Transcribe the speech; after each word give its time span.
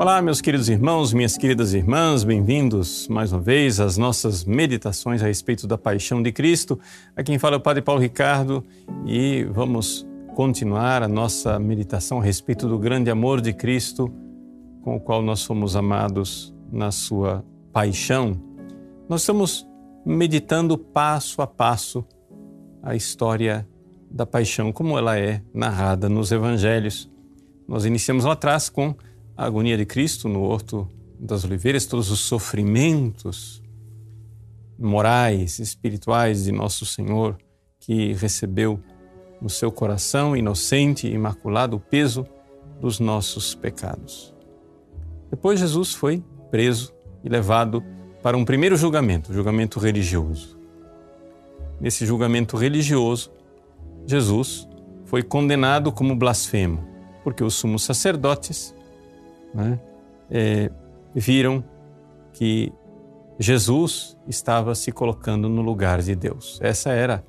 Olá, 0.00 0.22
meus 0.22 0.40
queridos 0.40 0.70
irmãos, 0.70 1.12
minhas 1.12 1.36
queridas 1.36 1.74
irmãs, 1.74 2.24
bem-vindos 2.24 3.06
mais 3.06 3.34
uma 3.34 3.40
vez 3.42 3.78
às 3.78 3.98
nossas 3.98 4.46
meditações 4.46 5.22
a 5.22 5.26
respeito 5.26 5.66
da 5.66 5.76
paixão 5.76 6.22
de 6.22 6.32
Cristo. 6.32 6.80
Aqui 7.14 7.24
quem 7.32 7.38
fala 7.38 7.56
é 7.56 7.58
o 7.58 7.60
Padre 7.60 7.82
Paulo 7.82 8.00
Ricardo 8.00 8.64
e 9.04 9.44
vamos 9.52 10.08
continuar 10.34 11.02
a 11.02 11.06
nossa 11.06 11.58
meditação 11.58 12.18
a 12.18 12.24
respeito 12.24 12.66
do 12.66 12.78
grande 12.78 13.10
amor 13.10 13.42
de 13.42 13.52
Cristo 13.52 14.10
com 14.80 14.96
o 14.96 15.00
qual 15.00 15.20
nós 15.20 15.44
fomos 15.44 15.76
amados 15.76 16.50
na 16.72 16.90
sua 16.90 17.44
paixão. 17.70 18.40
Nós 19.06 19.20
estamos 19.20 19.68
meditando 20.06 20.78
passo 20.78 21.42
a 21.42 21.46
passo 21.46 22.06
a 22.82 22.96
história 22.96 23.68
da 24.10 24.24
paixão, 24.24 24.72
como 24.72 24.96
ela 24.96 25.18
é 25.18 25.42
narrada 25.52 26.08
nos 26.08 26.32
evangelhos. 26.32 27.12
Nós 27.68 27.84
iniciamos 27.84 28.24
lá 28.24 28.32
atrás 28.32 28.70
com 28.70 28.94
a 29.40 29.46
agonia 29.46 29.74
de 29.74 29.86
Cristo 29.86 30.28
no 30.28 30.42
Horto 30.42 30.86
das 31.18 31.44
Oliveiras, 31.44 31.86
todos 31.86 32.10
os 32.10 32.20
sofrimentos 32.20 33.62
morais, 34.78 35.58
espirituais 35.58 36.44
de 36.44 36.52
nosso 36.52 36.84
Senhor, 36.84 37.38
que 37.78 38.12
recebeu 38.12 38.78
no 39.40 39.48
seu 39.48 39.72
coração 39.72 40.36
inocente 40.36 41.06
e 41.06 41.14
imaculado 41.14 41.78
o 41.78 41.80
peso 41.80 42.26
dos 42.82 43.00
nossos 43.00 43.54
pecados. 43.54 44.34
Depois 45.30 45.58
Jesus 45.58 45.94
foi 45.94 46.22
preso 46.50 46.92
e 47.24 47.28
levado 47.30 47.82
para 48.22 48.36
um 48.36 48.44
primeiro 48.44 48.76
julgamento, 48.76 49.32
julgamento 49.32 49.80
religioso. 49.80 50.58
Nesse 51.80 52.04
julgamento 52.04 52.58
religioso, 52.58 53.32
Jesus 54.06 54.68
foi 55.06 55.22
condenado 55.22 55.90
como 55.90 56.14
blasfemo, 56.14 56.86
porque 57.24 57.42
os 57.42 57.54
sumos 57.54 57.82
sacerdotes 57.84 58.78
né, 59.54 59.80
é, 60.30 60.70
viram 61.14 61.64
que 62.32 62.72
Jesus 63.38 64.16
estava 64.28 64.74
se 64.74 64.92
colocando 64.92 65.48
no 65.48 65.62
lugar 65.62 66.02
de 66.02 66.14
Deus. 66.14 66.58
Essa 66.62 66.90
era 66.90 67.24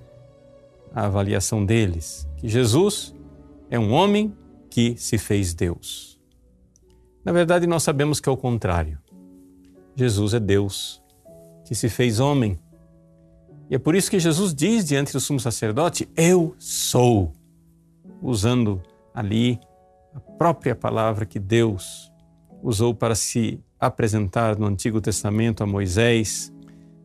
a 0.94 1.06
avaliação 1.06 1.66
deles, 1.66 2.28
que 2.38 2.50
Jesus 2.50 3.16
é 3.70 3.80
um 3.80 3.94
homem 3.94 4.36
que 4.70 4.96
se 4.98 5.18
fez 5.18 5.54
Deus. 5.54 6.20
Na 7.24 7.32
verdade, 7.32 7.66
nós 7.66 7.84
sabemos 7.84 8.20
que 8.20 8.28
é 8.28 8.32
o 8.32 8.38
contrário. 8.38 9.00
Jesus 9.96 10.34
é 10.34 10.40
Deus 10.40 11.02
que 11.66 11.76
se 11.76 11.88
fez 11.88 12.20
homem. 12.20 12.60
E 13.70 13.76
é 13.76 13.80
por 13.80 13.96
isso 13.96 14.12
que 14.12 14.20
Jesus 14.20 14.54
diz 14.54 14.84
diante 14.84 15.14
do 15.14 15.20
sumo 15.20 15.40
sacerdote: 15.40 16.10
Eu 16.16 16.56
sou, 16.60 17.32
usando 18.22 18.82
ali 19.14 19.60
a 20.14 20.20
própria 20.20 20.76
palavra 20.76 21.26
que 21.26 21.40
Deus 21.40 22.11
usou 22.62 22.94
para 22.94 23.16
se 23.16 23.60
apresentar 23.80 24.58
no 24.58 24.66
Antigo 24.66 25.02
Testamento 25.02 25.64
a 25.64 25.66
Moisés, 25.66 26.54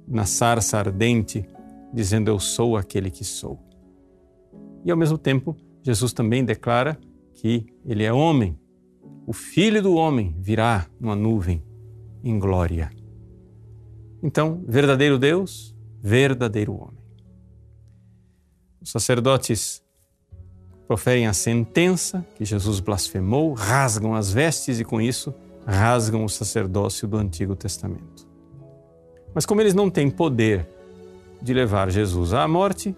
na 0.06 0.24
sarça 0.24 0.78
ardente, 0.78 1.44
dizendo: 1.92 2.30
Eu 2.30 2.38
sou 2.38 2.76
aquele 2.76 3.10
que 3.10 3.24
sou. 3.24 3.58
E 4.84 4.90
ao 4.90 4.96
mesmo 4.96 5.18
tempo, 5.18 5.56
Jesus 5.82 6.12
também 6.12 6.44
declara 6.44 6.98
que 7.34 7.66
ele 7.84 8.04
é 8.04 8.12
homem, 8.12 8.58
o 9.26 9.32
filho 9.32 9.82
do 9.82 9.94
homem 9.94 10.36
virá 10.38 10.86
numa 11.00 11.16
nuvem 11.16 11.62
em 12.22 12.38
glória. 12.38 12.90
Então, 14.22 14.62
verdadeiro 14.66 15.18
Deus, 15.18 15.74
verdadeiro 16.00 16.74
homem. 16.74 17.04
Os 18.80 18.90
sacerdotes 18.90 19.82
proferem 20.86 21.26
a 21.26 21.32
sentença 21.32 22.24
que 22.36 22.44
Jesus 22.44 22.78
blasfemou, 22.78 23.52
rasgam 23.52 24.14
as 24.14 24.32
vestes 24.32 24.78
e, 24.78 24.84
com 24.84 25.00
isso, 25.00 25.34
rasgam 25.66 26.24
o 26.24 26.28
sacerdócio 26.28 27.08
do 27.08 27.16
Antigo 27.16 27.56
Testamento. 27.56 28.26
Mas, 29.34 29.44
como 29.44 29.60
eles 29.60 29.74
não 29.74 29.90
têm 29.90 30.08
poder 30.08 30.66
de 31.42 31.52
levar 31.52 31.90
Jesus 31.90 32.32
à 32.32 32.46
morte, 32.46 32.94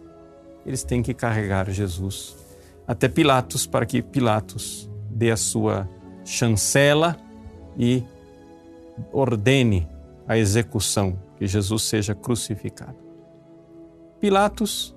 eles 0.65 0.85
têm 0.85 1.03
que 1.03 1.15
carregar 1.15 1.71
Jesus 1.71 2.37
até 2.87 3.09
Pilatos 3.09 3.67
para 3.67 3.85
que 3.85 4.03
Pilatos 4.03 4.89
dê 5.11 5.31
a 5.31 5.37
sua 5.37 5.89
chancela 6.25 7.17
e 7.77 8.05
ordene 9.13 9.89
a 10.27 10.37
execução, 10.37 11.19
que 11.39 11.47
Jesus 11.47 11.83
seja 11.85 12.15
crucificado. 12.15 12.97
Pilatos, 14.21 14.95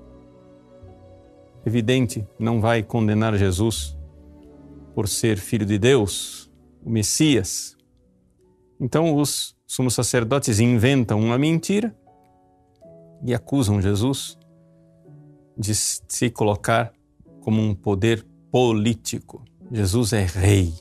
evidente, 1.65 2.27
não 2.37 2.59
vai 2.59 2.83
condenar 2.83 3.37
Jesus 3.37 3.97
por 4.93 5.07
ser 5.07 5.37
filho 5.37 5.65
de 5.65 5.79
Deus, 5.79 6.50
o 6.83 6.89
Messias. 6.89 7.75
Então 8.79 9.15
os 9.15 9.55
sumos 9.67 9.93
sacerdotes 9.93 10.59
inventam 10.59 11.19
uma 11.19 11.37
mentira 11.37 11.95
e 13.25 13.33
acusam 13.33 13.81
Jesus 13.81 14.37
de 15.57 15.75
se 15.75 16.29
colocar 16.29 16.91
como 17.41 17.61
um 17.61 17.75
poder 17.75 18.25
político. 18.51 19.43
Jesus 19.71 20.13
é 20.13 20.25
rei. 20.25 20.73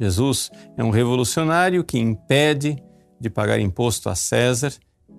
Jesus 0.00 0.50
é 0.76 0.84
um 0.84 0.90
revolucionário 0.90 1.82
que 1.82 1.98
impede 1.98 2.82
de 3.20 3.28
pagar 3.28 3.58
imposto 3.58 4.08
a 4.08 4.14
César 4.14 4.72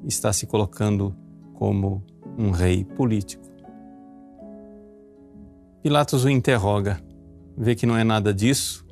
e 0.04 0.08
está 0.08 0.32
se 0.32 0.48
colocando 0.48 1.16
como 1.56 2.04
um 2.38 2.52
rei 2.52 2.86
político. 2.86 3.44
Pilatos 5.84 6.24
o 6.24 6.30
interroga, 6.30 7.02
vê 7.58 7.76
que 7.76 7.86
não 7.86 7.98
é 7.98 8.04
nada 8.04 8.34
disso, 8.34 8.86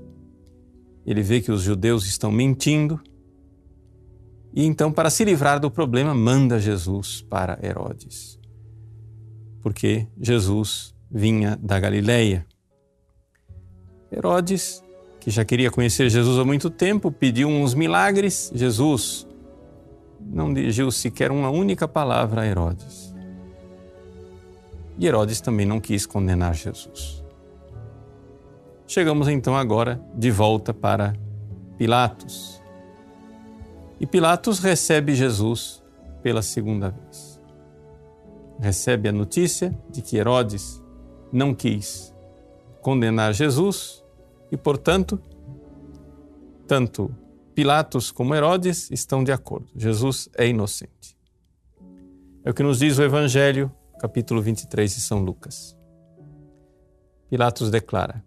ele 1.07 1.23
vê 1.23 1.41
que 1.41 1.51
os 1.51 1.61
judeus 1.61 2.05
estão 2.05 2.31
mentindo 2.31 3.01
e 4.57 4.65
então, 4.65 4.91
para 4.91 5.11
se 5.11 5.23
livrar 5.23 5.59
do 5.59 5.69
problema, 5.69 6.15
manda 6.15 6.59
Jesus 6.59 7.21
para 7.21 7.59
Herodes. 7.63 8.39
Porque 9.61 10.07
Jesus 10.19 10.95
vinha 11.11 11.55
da 11.61 11.79
Galileia. 11.79 12.43
Herodes 14.11 14.83
que 15.19 15.29
já 15.29 15.45
queria 15.45 15.69
conhecer 15.69 16.09
Jesus 16.09 16.39
há 16.39 16.43
muito 16.43 16.71
tempo, 16.71 17.11
pediu 17.11 17.47
uns 17.47 17.75
milagres. 17.75 18.51
Jesus 18.55 19.27
não 20.19 20.51
dirigiu 20.51 20.89
sequer 20.89 21.29
uma 21.29 21.51
única 21.51 21.87
palavra 21.87 22.41
a 22.41 22.47
Herodes. 22.47 23.13
E 24.97 25.05
Herodes 25.05 25.39
também 25.39 25.67
não 25.67 25.79
quis 25.79 26.07
condenar 26.07 26.55
Jesus. 26.55 27.23
Chegamos 28.87 29.27
então 29.27 29.53
agora 29.53 30.01
de 30.15 30.31
volta 30.31 30.73
para 30.73 31.13
Pilatos. 31.77 32.63
E 33.99 34.07
Pilatos 34.07 34.59
recebe 34.59 35.13
Jesus 35.13 35.83
pela 36.23 36.41
segunda 36.41 36.89
vez. 36.89 37.41
Recebe 38.57 39.09
a 39.09 39.11
notícia 39.11 39.77
de 39.89 40.01
que 40.01 40.15
Herodes 40.15 40.81
não 41.33 41.53
quis 41.53 42.15
condenar 42.81 43.33
Jesus 43.33 44.01
e, 44.49 44.55
portanto, 44.55 45.21
tanto 46.65 47.13
Pilatos 47.53 48.09
como 48.09 48.33
Herodes 48.33 48.89
estão 48.89 49.21
de 49.21 49.33
acordo. 49.33 49.67
Jesus 49.75 50.29
é 50.37 50.47
inocente. 50.47 51.17
É 52.45 52.49
o 52.49 52.53
que 52.53 52.63
nos 52.63 52.79
diz 52.79 52.97
o 52.97 53.03
Evangelho, 53.03 53.69
capítulo 53.99 54.41
23 54.41 54.95
de 54.95 55.01
São 55.01 55.19
Lucas. 55.19 55.77
Pilatos 57.29 57.69
declara: 57.69 58.23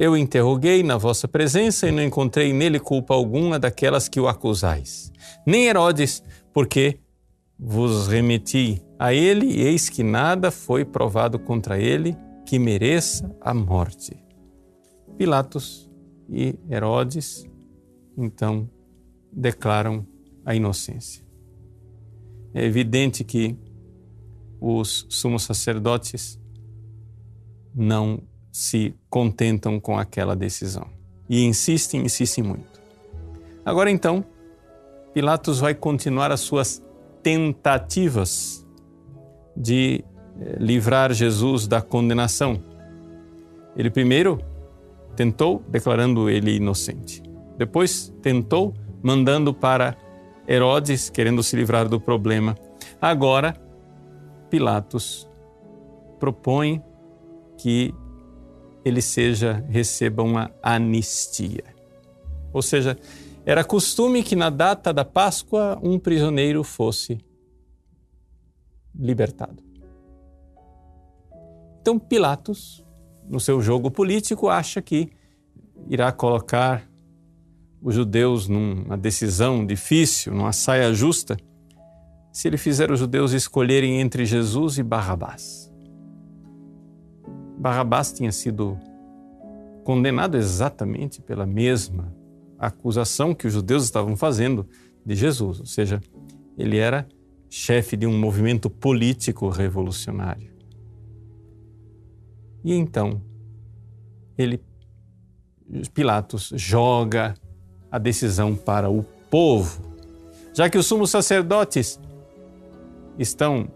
Eu 0.00 0.16
interroguei 0.16 0.84
na 0.84 0.96
vossa 0.96 1.26
presença 1.26 1.88
e 1.88 1.90
não 1.90 2.00
encontrei 2.00 2.52
nele 2.52 2.78
culpa 2.78 3.14
alguma 3.14 3.58
daquelas 3.58 4.08
que 4.08 4.20
o 4.20 4.28
acusais. 4.28 5.12
Nem 5.44 5.66
Herodes, 5.66 6.22
porque 6.54 7.00
vos 7.58 8.06
remeti 8.06 8.80
a 8.96 9.12
ele 9.12 9.46
e 9.46 9.60
eis 9.62 9.88
que 9.88 10.04
nada 10.04 10.52
foi 10.52 10.84
provado 10.84 11.36
contra 11.36 11.80
ele 11.80 12.16
que 12.46 12.60
mereça 12.60 13.28
a 13.40 13.52
morte. 13.52 14.16
Pilatos 15.16 15.90
e 16.30 16.56
Herodes 16.70 17.44
então 18.16 18.70
declaram 19.32 20.06
a 20.46 20.54
inocência. 20.54 21.26
É 22.54 22.64
evidente 22.64 23.24
que 23.24 23.58
os 24.60 25.08
sumos 25.08 25.42
sacerdotes 25.42 26.40
não 27.74 28.22
se 28.58 28.92
contentam 29.08 29.78
com 29.78 29.96
aquela 29.96 30.34
decisão 30.34 30.84
e 31.30 31.44
insistem, 31.44 32.04
insistem 32.04 32.42
muito. 32.42 32.80
Agora 33.64 33.88
então, 33.88 34.24
Pilatos 35.14 35.60
vai 35.60 35.76
continuar 35.76 36.32
as 36.32 36.40
suas 36.40 36.82
tentativas 37.22 38.66
de 39.56 40.04
eh, 40.40 40.56
livrar 40.58 41.12
Jesus 41.12 41.68
da 41.68 41.80
condenação. 41.80 42.60
Ele 43.76 43.90
primeiro 43.90 44.42
Tentou 45.14 45.62
declarando 45.68 46.28
ele 46.28 46.56
inocente. 46.56 47.22
Depois 47.56 48.12
tentou 48.22 48.74
mandando 49.00 49.54
para 49.54 49.96
Herodes, 50.48 51.10
querendo 51.10 51.44
se 51.44 51.54
livrar 51.54 51.88
do 51.88 52.00
problema. 52.00 52.56
Agora, 53.00 53.54
Pilatos 54.50 55.28
propõe 56.18 56.82
que 57.56 57.94
ele 58.84 59.02
seja 59.02 59.64
receba 59.68 60.22
uma 60.22 60.50
anistia. 60.62 61.64
Ou 62.52 62.62
seja, 62.62 62.96
era 63.44 63.64
costume 63.64 64.22
que 64.22 64.36
na 64.36 64.50
data 64.50 64.92
da 64.92 65.04
Páscoa 65.04 65.78
um 65.82 65.98
prisioneiro 65.98 66.62
fosse 66.62 67.18
libertado. 68.94 69.62
Então 71.80 71.98
Pilatos, 71.98 72.84
no 73.28 73.40
seu 73.40 73.60
jogo 73.62 73.90
político, 73.90 74.48
acha 74.48 74.82
que 74.82 75.10
irá 75.88 76.12
colocar 76.12 76.86
os 77.80 77.94
judeus 77.94 78.48
numa 78.48 78.96
decisão 78.96 79.64
difícil, 79.64 80.34
numa 80.34 80.52
saia 80.52 80.92
justa, 80.92 81.36
se 82.32 82.48
ele 82.48 82.58
fizer 82.58 82.90
os 82.90 82.98
judeus 82.98 83.32
escolherem 83.32 84.00
entre 84.00 84.26
Jesus 84.26 84.78
e 84.78 84.82
Barrabás. 84.82 85.67
Barrabás 87.58 88.12
tinha 88.12 88.30
sido 88.30 88.78
condenado 89.84 90.36
exatamente 90.36 91.20
pela 91.20 91.46
mesma 91.46 92.14
acusação 92.58 93.34
que 93.34 93.46
os 93.46 93.52
judeus 93.52 93.84
estavam 93.84 94.16
fazendo 94.16 94.66
de 95.04 95.14
Jesus, 95.14 95.60
ou 95.60 95.66
seja, 95.66 96.00
ele 96.56 96.76
era 96.76 97.06
chefe 97.48 97.96
de 97.96 98.06
um 98.06 98.18
movimento 98.18 98.68
político 98.68 99.48
revolucionário. 99.48 100.52
E 102.64 102.74
então, 102.74 103.22
ele 104.36 104.60
Pilatos 105.92 106.50
joga 106.54 107.34
a 107.90 107.98
decisão 107.98 108.54
para 108.54 108.88
o 108.88 109.02
povo. 109.30 109.82
Já 110.54 110.68
que 110.70 110.78
os 110.78 110.86
sumos 110.86 111.10
sacerdotes 111.10 112.00
estão 113.18 113.70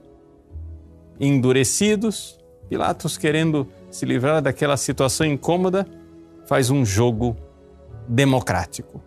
endurecidos, 1.21 2.42
Pilatos, 2.73 3.19
querendo 3.19 3.69
se 3.91 4.07
livrar 4.07 4.41
daquela 4.41 4.79
situação 4.79 5.27
incômoda, 5.27 5.87
faz 6.47 6.71
um 6.71 6.87
jogo 6.87 7.37
democrático. 8.09 8.99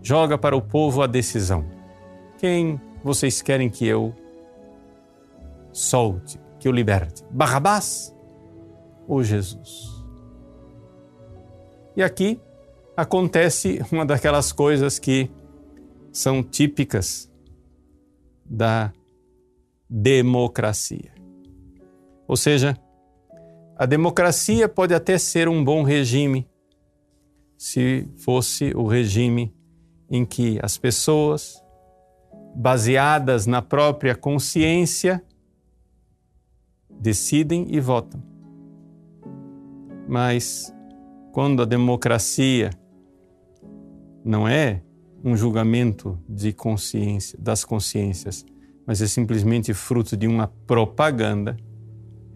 Joga 0.00 0.38
para 0.38 0.56
o 0.56 0.62
povo 0.62 1.02
a 1.02 1.08
decisão. 1.08 1.64
Quem 2.38 2.80
vocês 3.02 3.42
querem 3.42 3.68
que 3.68 3.84
eu 3.84 4.14
solte, 5.72 6.38
que 6.60 6.68
eu 6.68 6.72
liberte? 6.72 7.24
Barrabás 7.28 8.14
ou 9.08 9.24
Jesus? 9.24 10.04
E 11.96 12.04
aqui 12.04 12.40
acontece 12.96 13.84
uma 13.90 14.06
daquelas 14.06 14.52
coisas 14.52 15.00
que 15.00 15.28
são 16.12 16.40
típicas 16.40 17.28
da 18.44 18.92
democracia. 19.88 21.18
Ou 22.30 22.36
seja, 22.36 22.78
a 23.76 23.84
democracia 23.84 24.68
pode 24.68 24.94
até 24.94 25.18
ser 25.18 25.48
um 25.48 25.64
bom 25.64 25.82
regime 25.82 26.48
se 27.58 28.08
fosse 28.18 28.72
o 28.72 28.86
regime 28.86 29.52
em 30.08 30.24
que 30.24 30.56
as 30.62 30.78
pessoas, 30.78 31.60
baseadas 32.54 33.48
na 33.48 33.60
própria 33.60 34.14
consciência, 34.14 35.20
decidem 36.88 37.66
e 37.68 37.80
votam. 37.80 38.22
Mas 40.06 40.72
quando 41.32 41.62
a 41.62 41.66
democracia 41.66 42.70
não 44.24 44.46
é 44.46 44.84
um 45.24 45.36
julgamento 45.36 46.16
de 46.28 46.52
consciência, 46.52 47.36
das 47.42 47.64
consciências, 47.64 48.46
mas 48.86 49.02
é 49.02 49.08
simplesmente 49.08 49.74
fruto 49.74 50.16
de 50.16 50.28
uma 50.28 50.46
propaganda, 50.46 51.56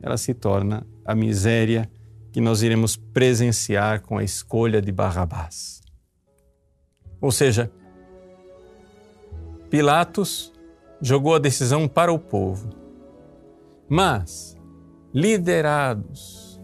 ela 0.05 0.19
se 0.19 0.35
torna 0.35 0.87
a 1.03 1.15
miséria 1.15 1.91
que 2.31 2.39
nós 2.39 2.63
iremos 2.63 2.95
presenciar 2.95 4.03
com 4.03 4.19
a 4.19 4.23
escolha 4.23 4.83
de 4.83 4.93
Barrabás. 4.93 5.81
Ou 7.23 7.33
seja, 7.33 7.73
Pilatos 9.71 10.53
jogou 11.01 11.35
a 11.35 11.39
decisão 11.39 11.89
para 11.89 12.13
o 12.13 12.19
povo, 12.19 12.69
mas 13.89 14.55
liderados 15.13 16.61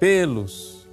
pelos 0.00 0.88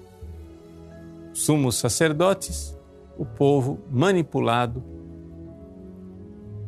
sumos 1.34 1.78
sacerdotes, 1.78 2.78
o 3.18 3.26
povo 3.26 3.80
manipulado 3.90 4.84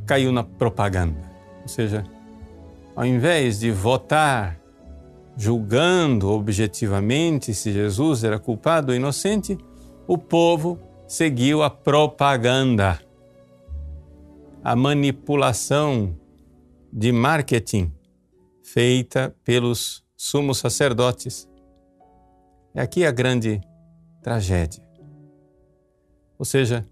caiu 0.07 0.31
na 0.31 0.43
propaganda. 0.43 1.29
Ou 1.61 1.67
seja, 1.67 2.03
ao 2.95 3.05
invés 3.05 3.59
de 3.59 3.69
votar 3.69 4.59
julgando 5.39 6.29
objetivamente 6.31 7.53
se 7.53 7.71
Jesus 7.71 8.25
era 8.25 8.37
culpado 8.37 8.91
ou 8.91 8.95
inocente, 8.95 9.57
o 10.05 10.17
povo 10.17 10.77
seguiu 11.07 11.63
a 11.63 11.69
propaganda, 11.69 12.99
a 14.61 14.75
manipulação 14.75 16.13
de 16.91 17.13
marketing 17.13 17.89
feita 18.61 19.33
pelos 19.45 20.03
sumos 20.13 20.57
sacerdotes. 20.57 21.49
É 22.75 22.81
aqui 22.81 23.05
a 23.05 23.11
grande 23.11 23.61
tragédia. 24.21 24.83
Ou 26.37 26.43
seja, 26.43 26.85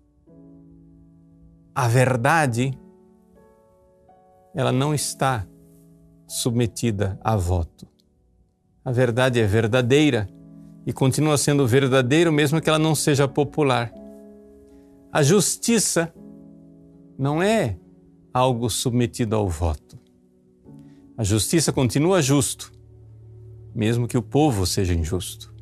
a 1.76 1.86
verdade 1.90 2.72
ela 4.56 4.72
não 4.72 4.94
está 4.94 5.46
submetida 6.26 7.20
a 7.22 7.36
voto. 7.36 7.97
A 8.88 8.92
verdade 8.94 9.38
é 9.42 9.46
verdadeira 9.46 10.30
e 10.86 10.94
continua 10.94 11.38
sendo 11.38 11.68
verdadeira 11.68 12.32
mesmo 12.32 12.62
que 12.62 12.70
ela 12.70 12.80
não 12.80 12.96
seja 12.96 13.28
popular. 13.28 13.92
A 15.12 15.22
justiça 15.22 16.10
não 17.20 17.44
é 17.44 17.78
algo 18.34 18.70
submetido 18.70 19.36
ao 19.36 19.50
voto. 19.50 20.00
A 21.18 21.24
justiça 21.26 21.74
continua 21.74 22.22
justo, 22.22 22.72
mesmo 23.76 24.08
que 24.08 24.18
o 24.18 24.22
povo 24.22 24.66
seja 24.66 24.94
injusto. 24.94 25.54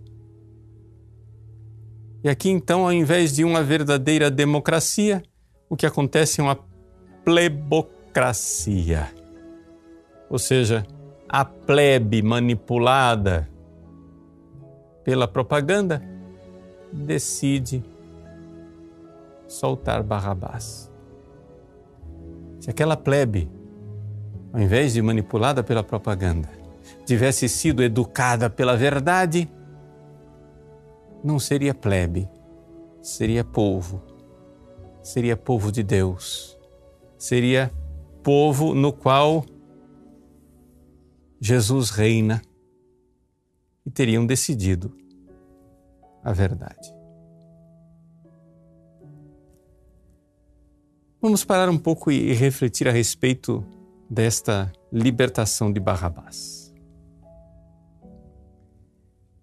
E 2.23 2.29
aqui 2.29 2.51
então, 2.51 2.85
ao 2.85 2.93
invés 2.93 3.33
de 3.33 3.43
uma 3.43 3.63
verdadeira 3.63 4.29
democracia, 4.29 5.23
o 5.67 5.75
que 5.75 5.87
acontece 5.87 6.41
é 6.41 6.43
uma 6.43 6.59
plebocracia. 7.23 9.11
Ou 10.29 10.37
seja, 10.37 10.85
a 11.37 11.43
plebe 11.43 12.21
manipulada 12.21 13.49
pela 15.03 15.27
propaganda 15.27 16.01
decide 16.93 17.83
soltar 19.45 20.01
Barrabás. 20.01 20.89
Se 22.57 22.69
aquela 22.69 22.95
plebe, 22.95 23.51
ao 24.53 24.61
invés 24.61 24.93
de 24.93 25.01
manipulada 25.01 25.61
pela 25.61 25.83
propaganda, 25.83 26.47
tivesse 27.05 27.49
sido 27.49 27.83
educada 27.83 28.49
pela 28.49 28.77
verdade, 28.77 29.51
não 31.21 31.37
seria 31.37 31.73
plebe, 31.73 32.29
seria 33.01 33.43
povo, 33.43 34.01
seria 35.03 35.35
povo 35.35 35.69
de 35.69 35.83
Deus, 35.83 36.57
seria 37.17 37.69
povo 38.23 38.73
no 38.73 38.93
qual 38.93 39.43
Jesus 41.39 41.89
reina 41.89 42.41
e 43.85 43.91
teriam 43.91 44.25
decidido 44.25 44.95
a 46.23 46.31
verdade. 46.31 46.93
Vamos 51.21 51.43
parar 51.43 51.69
um 51.69 51.77
pouco 51.77 52.11
e 52.11 52.33
refletir 52.33 52.87
a 52.87 52.91
respeito 52.91 53.65
desta 54.09 54.71
libertação 54.91 55.71
de 55.71 55.79
Barrabás. 55.79 56.73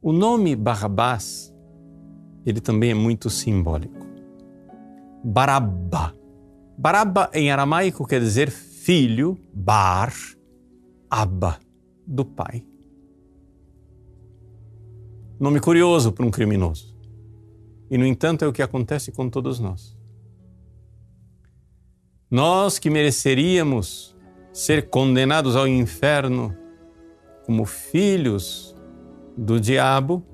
O 0.00 0.12
nome 0.12 0.56
Barrabás 0.56 1.52
ele 2.44 2.60
também 2.60 2.90
é 2.90 2.94
muito 2.94 3.30
simbólico. 3.30 4.06
Barabba. 5.24 6.14
Barabba 6.76 7.30
em 7.32 7.50
aramaico 7.50 8.06
quer 8.06 8.20
dizer 8.20 8.50
filho, 8.50 9.38
bar, 9.54 10.12
abba, 11.08 11.60
do 12.12 12.24
pai. 12.24 12.64
Nome 15.40 15.60
curioso 15.60 16.12
para 16.12 16.26
um 16.26 16.30
criminoso. 16.30 16.94
E, 17.90 17.96
no 17.96 18.06
entanto, 18.06 18.44
é 18.44 18.48
o 18.48 18.52
que 18.52 18.62
acontece 18.62 19.10
com 19.10 19.28
todos 19.28 19.58
nós. 19.58 19.96
Nós 22.30 22.78
que 22.78 22.88
mereceríamos 22.88 24.16
ser 24.52 24.88
condenados 24.88 25.56
ao 25.56 25.66
inferno 25.66 26.56
como 27.44 27.64
filhos 27.64 28.74
do 29.36 29.58
diabo, 29.58 30.24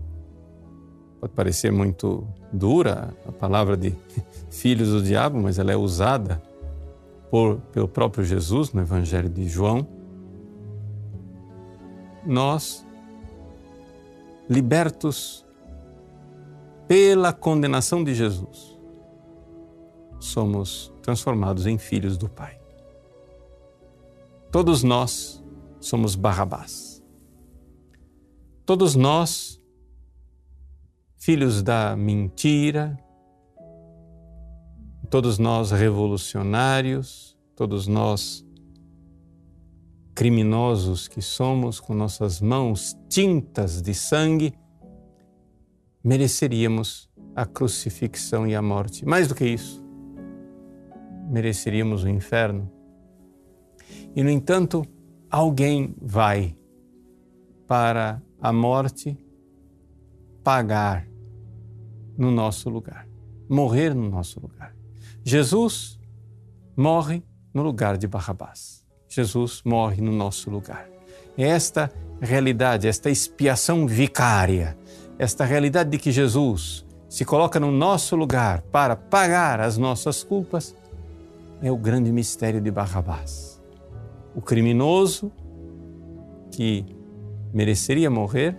Pode 1.21 1.33
parecer 1.33 1.73
muito 1.73 2.27
dura 2.53 3.13
a 3.27 3.33
palavra 3.33 3.77
de 3.77 3.93
filhos 4.51 4.91
do 4.91 5.03
diabo, 5.03 5.41
mas 5.41 5.59
ela 5.59 5.73
é 5.73 5.77
usada 5.77 6.41
por, 7.29 7.57
pelo 7.73 7.89
próprio 7.89 8.25
Jesus 8.25 8.73
no 8.73 8.81
Evangelho 8.81 9.29
de 9.29 9.49
João. 9.49 9.98
Nós, 12.25 12.87
libertos 14.49 15.47
pela 16.87 17.33
condenação 17.33 18.03
de 18.03 18.15
Jesus, 18.15 18.79
somos 20.19 20.93
transformados 21.03 21.67
em 21.67 21.79
filhos 21.79 22.17
do 22.17 22.29
Pai. 22.29 22.59
Todos 24.51 24.83
nós 24.83 25.45
somos 25.81 26.15
Barrabás. 26.15 27.03
Todos 28.65 28.95
nós, 28.95 29.61
filhos 31.17 31.63
da 31.63 31.97
mentira, 31.97 32.99
todos 35.11 35.39
nós 35.39 35.71
revolucionários, 35.71 37.37
todos 37.57 37.87
nós 37.87 38.45
criminosos 40.19 41.07
que 41.07 41.23
somos, 41.23 41.79
com 41.79 41.95
nossas 41.95 42.41
mãos 42.41 42.99
tintas 43.09 43.81
de 43.81 43.95
sangue, 43.95 44.53
mereceríamos 46.03 47.09
a 47.37 47.47
crucifixão 47.47 48.45
e 48.45 48.53
a 48.53 48.61
morte. 48.61 49.07
Mais 49.07 49.29
do 49.29 49.35
que 49.37 49.47
isso, 49.47 49.81
mereceríamos 51.31 52.03
o 52.03 52.09
inferno. 52.09 52.69
E, 54.17 54.25
no 54.25 54.29
entanto, 54.29 54.85
alguém 55.31 55.95
vai 56.03 56.59
para 57.69 58.21
a 58.41 58.53
morte 58.53 59.17
pagar 60.43 61.07
no 62.17 62.33
nosso 62.33 62.69
lugar, 62.69 63.07
morrer 63.49 63.95
no 63.95 64.11
nosso 64.11 64.41
lugar. 64.41 64.75
Jesus 65.23 65.97
morre 66.77 67.23
no 67.55 67.63
lugar 67.63 67.97
de 67.97 68.09
Barrabás. 68.09 68.88
Jesus 69.09 69.63
morre 69.65 70.03
no 70.03 70.13
nosso 70.13 70.51
lugar. 70.51 70.89
É 71.37 71.45
esta 71.45 71.91
realidade, 72.21 72.87
esta 72.87 73.09
expiação 73.09 73.87
vicária, 73.87 74.77
esta 75.19 75.45
realidade 75.45 75.91
de 75.91 75.99
que 75.99 76.13
Jesus 76.13 76.85
se 77.09 77.25
coloca 77.25 77.59
no 77.59 77.73
nosso 77.73 78.15
lugar 78.15 78.61
para 78.63 78.95
pagar 78.95 79.61
as 79.61 79.79
nossas 79.79 80.23
culpas, 80.23 80.77
é 81.63 81.73
o 81.73 81.77
grande 81.77 82.13
mistério 82.13 82.61
de 82.61 82.71
Barrabás. 82.71 83.61
O 84.35 84.43
criminoso 84.43 85.33
que 86.51 86.85
mereceria 87.53 88.11
morrer 88.11 88.57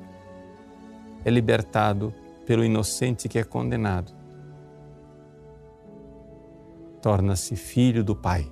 é 1.23 1.29
libertado 1.29 2.13
pelo 2.45 2.65
inocente 2.65 3.29
que 3.29 3.37
é 3.37 3.43
condenado. 3.43 4.11
Torna-se 7.01 7.55
filho 7.55 8.03
do 8.03 8.15
Pai. 8.15 8.51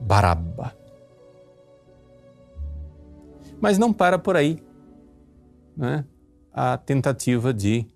Barabba. 0.00 0.76
Mas 3.60 3.78
não 3.78 3.92
para 3.92 4.18
por 4.18 4.36
aí. 4.36 4.62
Né? 5.76 6.04
A 6.52 6.76
tentativa 6.76 7.52
de 7.52 7.86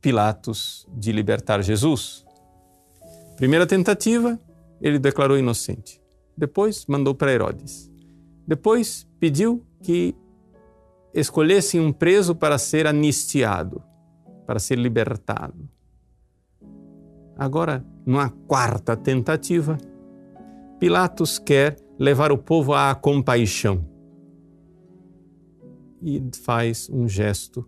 Pilatos 0.00 0.86
de 0.92 1.10
libertar 1.10 1.62
Jesus. 1.62 2.24
Primeira 3.36 3.66
tentativa, 3.66 4.38
ele 4.80 4.98
declarou 4.98 5.36
inocente. 5.36 6.00
Depois 6.36 6.86
mandou 6.86 7.14
para 7.14 7.32
Herodes. 7.32 7.90
Depois 8.46 9.06
pediu 9.18 9.66
que 9.82 10.14
escolhessem 11.12 11.80
um 11.80 11.92
preso 11.92 12.34
para 12.34 12.58
ser 12.58 12.86
anistiado, 12.86 13.82
para 14.46 14.58
ser 14.58 14.78
libertado. 14.78 15.68
Agora, 17.36 17.84
numa 18.04 18.30
quarta 18.30 18.96
tentativa, 18.96 19.76
Pilatos 20.78 21.38
quer 21.38 21.76
levar 21.98 22.30
o 22.30 22.38
povo 22.38 22.74
à 22.74 22.94
compaixão 22.94 23.84
e 26.02 26.22
faz 26.44 26.88
um 26.90 27.08
gesto 27.08 27.66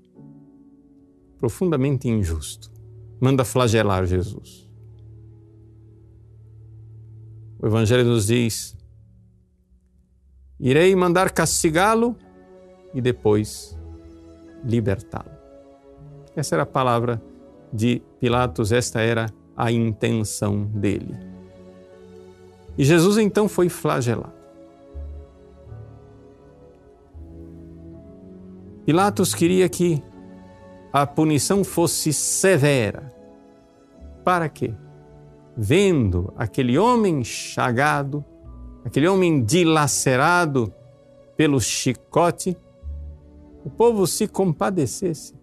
profundamente 1.39 2.09
injusto. 2.09 2.71
Manda 3.21 3.45
flagelar 3.45 4.05
Jesus. 4.05 4.69
O 7.59 7.67
Evangelho 7.67 8.05
nos 8.05 8.27
diz: 8.27 8.77
Irei 10.61 10.95
mandar 10.95 11.33
castigá-lo 11.33 12.15
e 12.93 13.01
depois 13.01 13.77
libertá-lo. 14.65 15.31
Essa 16.37 16.57
era 16.57 16.63
a 16.63 16.67
palavra 16.67 17.23
de 17.73 18.03
Pilatos, 18.21 18.71
esta 18.71 19.01
era 19.01 19.27
a 19.57 19.73
intenção 19.73 20.67
dele. 20.67 21.28
E 22.79 22.85
Jesus 22.85 23.19
então 23.19 23.49
foi 23.49 23.69
flagelado. 23.69 24.39
Pilatos 28.87 29.35
queria 29.35 29.69
que 29.69 30.03
a 30.93 31.07
punição 31.07 31.63
fosse 31.63 32.13
severa. 32.13 33.13
Para 34.25 34.49
quê? 34.49 34.73
vendo 35.61 36.33
aquele 36.37 36.79
homem 36.79 37.25
chagado, 37.25 38.25
aquele 38.85 39.09
homem 39.09 39.45
dilacerado 39.45 40.73
pelo 41.37 41.61
chicote, 41.61 42.57
o 43.65 43.69
povo 43.71 44.07
se 44.07 44.29
compadecesse 44.29 45.35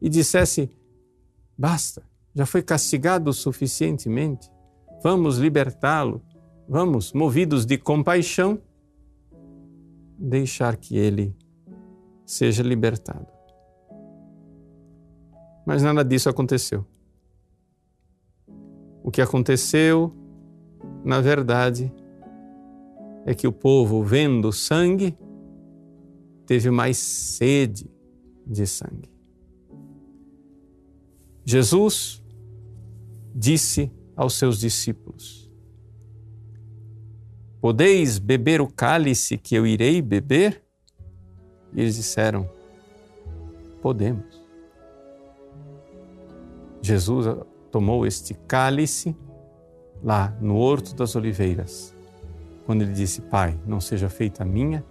e 0.00 0.08
dissesse: 0.08 0.70
basta, 1.56 2.02
já 2.34 2.46
foi 2.46 2.62
castigado 2.62 3.30
suficientemente, 3.30 4.50
vamos 5.02 5.38
libertá-lo, 5.38 6.22
vamos, 6.68 7.12
movidos 7.12 7.64
de 7.64 7.78
compaixão, 7.78 8.60
deixar 10.18 10.76
que 10.76 10.96
ele 10.96 11.36
seja 12.24 12.62
libertado. 12.62 13.26
Mas 15.64 15.82
nada 15.82 16.04
disso 16.04 16.28
aconteceu. 16.28 16.86
O 19.02 19.10
que 19.10 19.20
aconteceu, 19.20 20.12
na 21.04 21.20
verdade, 21.20 21.92
é 23.24 23.34
que 23.34 23.46
o 23.46 23.52
povo, 23.52 24.02
vendo 24.02 24.52
sangue, 24.52 25.16
teve 26.46 26.70
mais 26.70 26.96
sede 26.96 27.90
de 28.46 28.66
sangue. 28.66 29.10
Jesus 31.44 32.22
disse 33.34 33.90
aos 34.16 34.34
seus 34.34 34.58
discípulos: 34.58 35.50
Podeis 37.60 38.18
beber 38.18 38.60
o 38.60 38.68
cálice 38.68 39.36
que 39.36 39.54
eu 39.54 39.66
irei 39.66 40.00
beber? 40.00 40.62
E 41.74 41.80
eles 41.80 41.96
disseram: 41.96 42.48
Podemos. 43.82 44.46
Jesus 46.80 47.26
tomou 47.70 48.06
este 48.06 48.32
cálice 48.32 49.16
lá 50.02 50.36
no 50.40 50.56
Horto 50.56 50.94
das 50.94 51.16
Oliveiras, 51.16 51.94
quando 52.64 52.82
ele 52.82 52.92
disse: 52.92 53.20
Pai, 53.20 53.58
não 53.66 53.80
seja 53.80 54.08
feita 54.08 54.42
a 54.42 54.46
minha, 54.46 54.84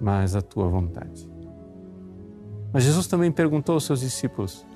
mas 0.00 0.36
a 0.36 0.42
tua 0.42 0.68
vontade. 0.68 1.28
Mas 2.72 2.82
Jesus 2.82 3.06
também 3.06 3.32
perguntou 3.32 3.74
aos 3.74 3.84
seus 3.84 4.00
discípulos: 4.00 4.66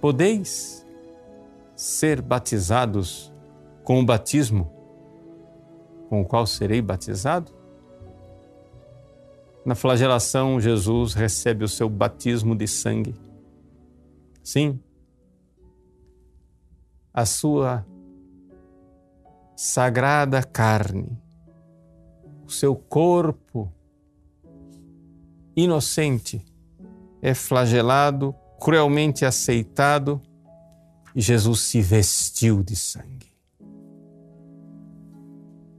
Podeis 0.00 0.81
ser 1.74 2.20
batizados 2.20 3.32
com 3.84 4.00
o 4.00 4.04
batismo 4.04 4.82
com 6.12 6.20
o 6.20 6.26
qual 6.26 6.46
serei 6.46 6.82
batizado? 6.82 7.50
Na 9.64 9.74
flagelação, 9.74 10.60
Jesus 10.60 11.14
recebe 11.14 11.64
o 11.64 11.68
seu 11.68 11.88
batismo 11.88 12.54
de 12.54 12.68
sangue. 12.68 13.14
Sim, 14.44 14.78
a 17.14 17.24
sua 17.24 17.86
sagrada 19.56 20.42
carne, 20.42 21.18
o 22.44 22.50
seu 22.50 22.76
corpo 22.76 23.72
inocente 25.56 26.44
é 27.22 27.32
flagelado, 27.32 28.34
cruelmente 28.60 29.24
aceitado 29.24 30.20
Jesus 31.14 31.60
se 31.60 31.80
vestiu 31.80 32.62
de 32.62 32.74
sangue. 32.74 33.32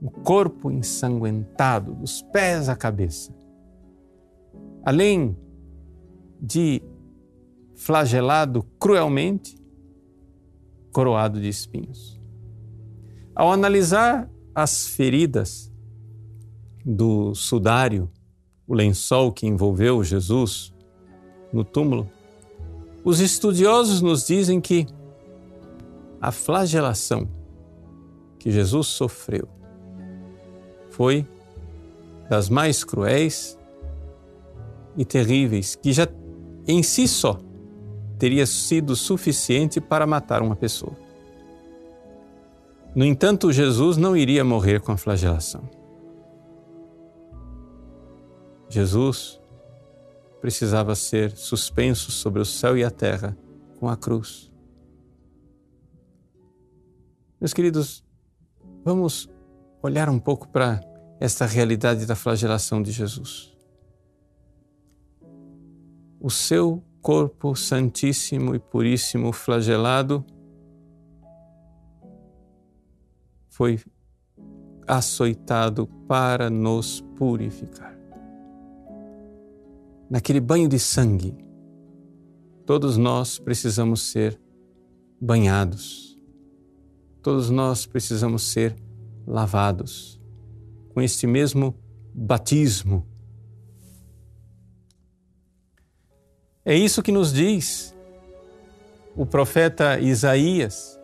O 0.02 0.12
corpo 0.12 0.70
ensanguentado, 0.70 1.94
dos 1.94 2.22
pés 2.22 2.70
à 2.70 2.75
cabeça. 2.75 3.34
Além 4.84 5.38
de 6.40 6.82
flagelado 7.74 8.63
cruelmente, 8.80 9.56
coroado 10.92 11.42
de 11.42 11.48
espinhos. 11.48 12.20
Ao 13.36 13.52
analisar 13.52 14.30
as 14.54 14.88
feridas 14.88 15.72
do 16.86 17.34
sudário, 17.34 18.12
o 18.68 18.74
lençol 18.74 19.32
que 19.32 19.48
envolveu 19.48 20.04
Jesus 20.04 20.74
no 21.52 21.63
túmulo, 21.63 22.10
os 23.04 23.20
estudiosos 23.20 24.02
nos 24.02 24.28
dizem 24.28 24.62
que 24.62 24.86
a 26.24 26.32
flagelação 26.32 27.27
que 28.39 28.50
Jesus 28.50 28.88
sofreu 28.88 29.46
foi 30.89 31.27
das 32.30 32.48
mais 32.48 32.82
cruéis 32.82 33.60
e 34.96 35.03
terríveis 35.03 35.75
que 35.75 35.92
já 35.92 36.08
em 36.65 36.82
si 36.82 37.10
só 37.10 37.42
teria 38.18 38.46
sido 38.46 38.96
suficiente 38.96 39.82
para 39.82 40.08
matar 40.08 40.42
uma 40.42 40.56
pessoa. 40.56 40.96
No 42.96 43.03
entanto, 43.03 43.51
Jesus 43.51 43.98
não 43.98 44.15
iria 44.15 44.46
morrer 44.46 44.80
com 44.80 44.94
a 44.94 44.98
flagelação. 44.98 45.70
Jesus 48.70 49.42
precisava 50.39 50.96
ser 50.96 51.36
suspenso 51.36 52.12
sobre 52.12 52.42
o 52.42 52.46
céu 52.46 52.77
e 52.77 52.84
a 52.84 52.89
terra 52.89 53.38
com 53.77 53.89
a 53.89 53.98
cruz. 53.98 54.53
Meus 57.44 57.54
queridos, 57.54 58.02
vamos 58.86 59.30
olhar 59.82 60.08
um 60.08 60.18
pouco 60.18 60.48
para 60.48 60.80
esta 61.20 61.46
realidade 61.46 62.06
da 62.06 62.16
flagelação 62.16 62.82
de 62.82 62.90
Jesus. 62.90 63.54
O 66.22 66.30
seu 66.30 66.82
corpo 67.02 67.54
santíssimo 67.54 68.56
e 68.56 68.60
puríssimo 68.60 69.34
flagelado 69.34 70.26
foi 73.50 73.78
açoitado 74.88 75.86
para 76.08 76.50
nos 76.50 77.02
purificar. 77.18 77.94
Naquele 80.10 80.40
banho 80.40 80.70
de 80.70 80.80
sangue, 80.80 81.36
todos 82.66 82.96
nós 82.96 83.38
precisamos 83.38 84.02
ser 84.02 84.42
banhados, 85.20 86.12
todos 87.24 87.50
nós 87.50 87.86
precisamos 87.86 88.44
ser 88.51 88.75
lavados 89.25 90.22
com 90.94 91.01
este 91.01 91.25
mesmo 91.25 91.74
batismo. 92.13 93.08
É 96.65 96.75
isso 96.75 97.01
que 97.01 97.12
nos 97.12 97.32
diz 97.32 97.96
o 99.15 99.25
profeta 99.25 100.00
Isaías 100.00 101.00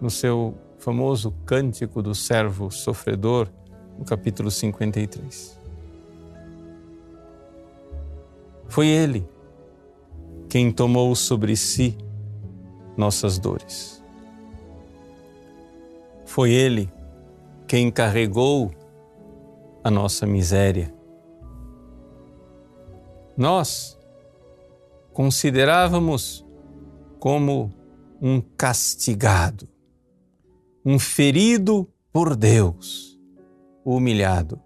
no 0.00 0.10
seu 0.10 0.54
famoso 0.78 1.32
cântico 1.46 2.02
do 2.02 2.14
servo 2.14 2.70
sofredor, 2.70 3.48
no 3.98 4.04
capítulo 4.04 4.50
53. 4.50 5.58
Foi 8.68 8.88
ele 8.88 9.26
quem 10.50 10.70
tomou 10.70 11.14
sobre 11.14 11.56
si 11.56 11.96
nossas 12.96 13.38
dores. 13.38 13.95
Foi 16.26 16.50
ele 16.52 16.92
quem 17.66 17.90
carregou 17.90 18.70
a 19.82 19.90
nossa 19.90 20.26
miséria. 20.26 20.92
Nós 23.36 23.98
considerávamos 25.12 26.44
como 27.20 27.72
um 28.20 28.40
castigado, 28.40 29.68
um 30.84 30.98
ferido 30.98 31.88
por 32.12 32.34
Deus, 32.34 33.18
humilhado. 33.84 34.60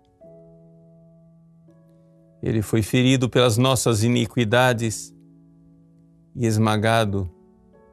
Ele 2.43 2.63
foi 2.63 2.81
ferido 2.83 3.29
pelas 3.29 3.59
nossas 3.59 4.03
iniquidades 4.03 5.15
e 6.35 6.47
esmagado 6.47 7.31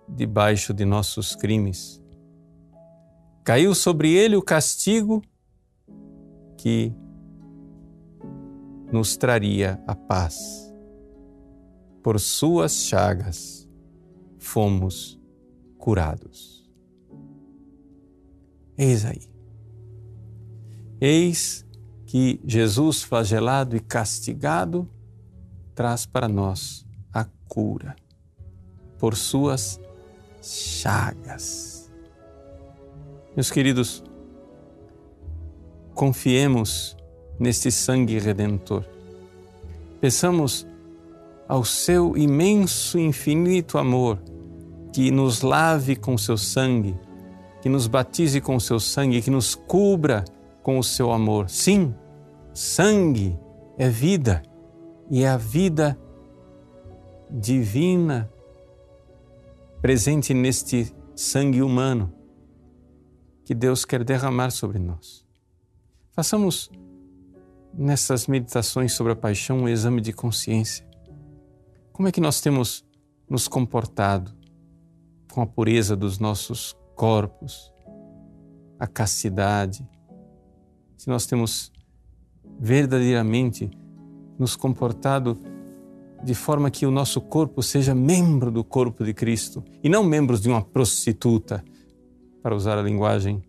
debaixo 0.07 0.73
de 0.73 0.85
nossos 0.85 1.35
crimes. 1.35 2.01
Caiu 3.47 3.73
sobre 3.73 4.11
ele 4.11 4.35
o 4.35 4.41
castigo 4.41 5.23
que 6.57 6.93
nos 8.91 9.15
traria 9.15 9.81
a 9.87 9.95
paz. 9.95 10.69
Por 12.03 12.19
suas 12.19 12.73
chagas 12.73 13.65
fomos 14.37 15.17
curados. 15.77 16.69
Eis 18.77 19.05
aí. 19.05 19.21
Eis 20.99 21.65
que 22.05 22.41
Jesus, 22.43 23.01
flagelado 23.01 23.77
e 23.77 23.79
castigado, 23.79 24.89
traz 25.73 26.05
para 26.05 26.27
nós 26.27 26.85
a 27.13 27.23
cura 27.47 27.95
por 28.99 29.15
suas 29.15 29.79
chagas. 30.41 31.76
Meus 33.37 33.51
queridos, 33.51 34.03
confiemos 35.93 36.97
neste 37.39 37.71
sangue 37.71 38.17
redentor. 38.17 38.83
Peçamos 40.01 40.65
ao 41.47 41.63
seu 41.63 42.17
imenso 42.17 42.97
infinito 42.97 43.77
amor 43.77 44.19
que 44.91 45.11
nos 45.11 45.43
lave 45.43 45.95
com 45.95 46.17
seu 46.17 46.35
sangue, 46.35 46.97
que 47.61 47.69
nos 47.69 47.85
batize 47.85 48.41
com 48.41 48.59
seu 48.59 48.79
sangue, 48.79 49.21
que 49.21 49.29
nos 49.29 49.53
cubra 49.53 50.25
com 50.63 50.79
o 50.79 50.83
seu 50.83 51.11
amor. 51.11 51.47
Sim, 51.47 51.93
sangue 52.55 53.37
é 53.77 53.87
vida 53.87 54.41
e 55.11 55.21
é 55.21 55.29
a 55.29 55.37
vida 55.37 55.95
divina 57.29 58.27
presente 59.79 60.33
neste 60.33 60.91
sangue 61.15 61.61
humano 61.61 62.16
que 63.47 63.55
Deus 63.55 63.85
quer 63.85 64.03
derramar 64.03 64.51
sobre 64.51 64.77
nós. 64.77 65.25
Façamos 66.11 66.69
nessas 67.73 68.27
meditações 68.27 68.91
sobre 68.91 69.13
a 69.13 69.15
paixão 69.15 69.59
um 69.59 69.69
exame 69.69 70.01
de 70.01 70.11
consciência. 70.11 70.85
Como 71.93 72.09
é 72.09 72.11
que 72.11 72.19
nós 72.19 72.41
temos 72.41 72.83
nos 73.29 73.47
comportado 73.47 74.35
com 75.31 75.41
a 75.41 75.45
pureza 75.45 75.95
dos 75.95 76.19
nossos 76.19 76.75
corpos, 76.93 77.71
a 78.77 78.85
castidade? 78.85 79.87
Se 80.97 81.07
nós 81.07 81.25
temos 81.25 81.71
verdadeiramente 82.59 83.71
nos 84.37 84.57
comportado 84.57 85.39
de 86.21 86.35
forma 86.35 86.69
que 86.69 86.85
o 86.85 86.91
nosso 86.91 87.21
corpo 87.21 87.63
seja 87.63 87.95
membro 87.95 88.51
do 88.51 88.61
corpo 88.61 89.05
de 89.05 89.13
Cristo 89.13 89.63
e 89.81 89.87
não 89.87 90.03
membros 90.03 90.41
de 90.41 90.49
uma 90.49 90.61
prostituta 90.61 91.63
para 92.47 92.55
usar 92.55 92.77
a 92.77 92.81
linguagem 92.81 93.43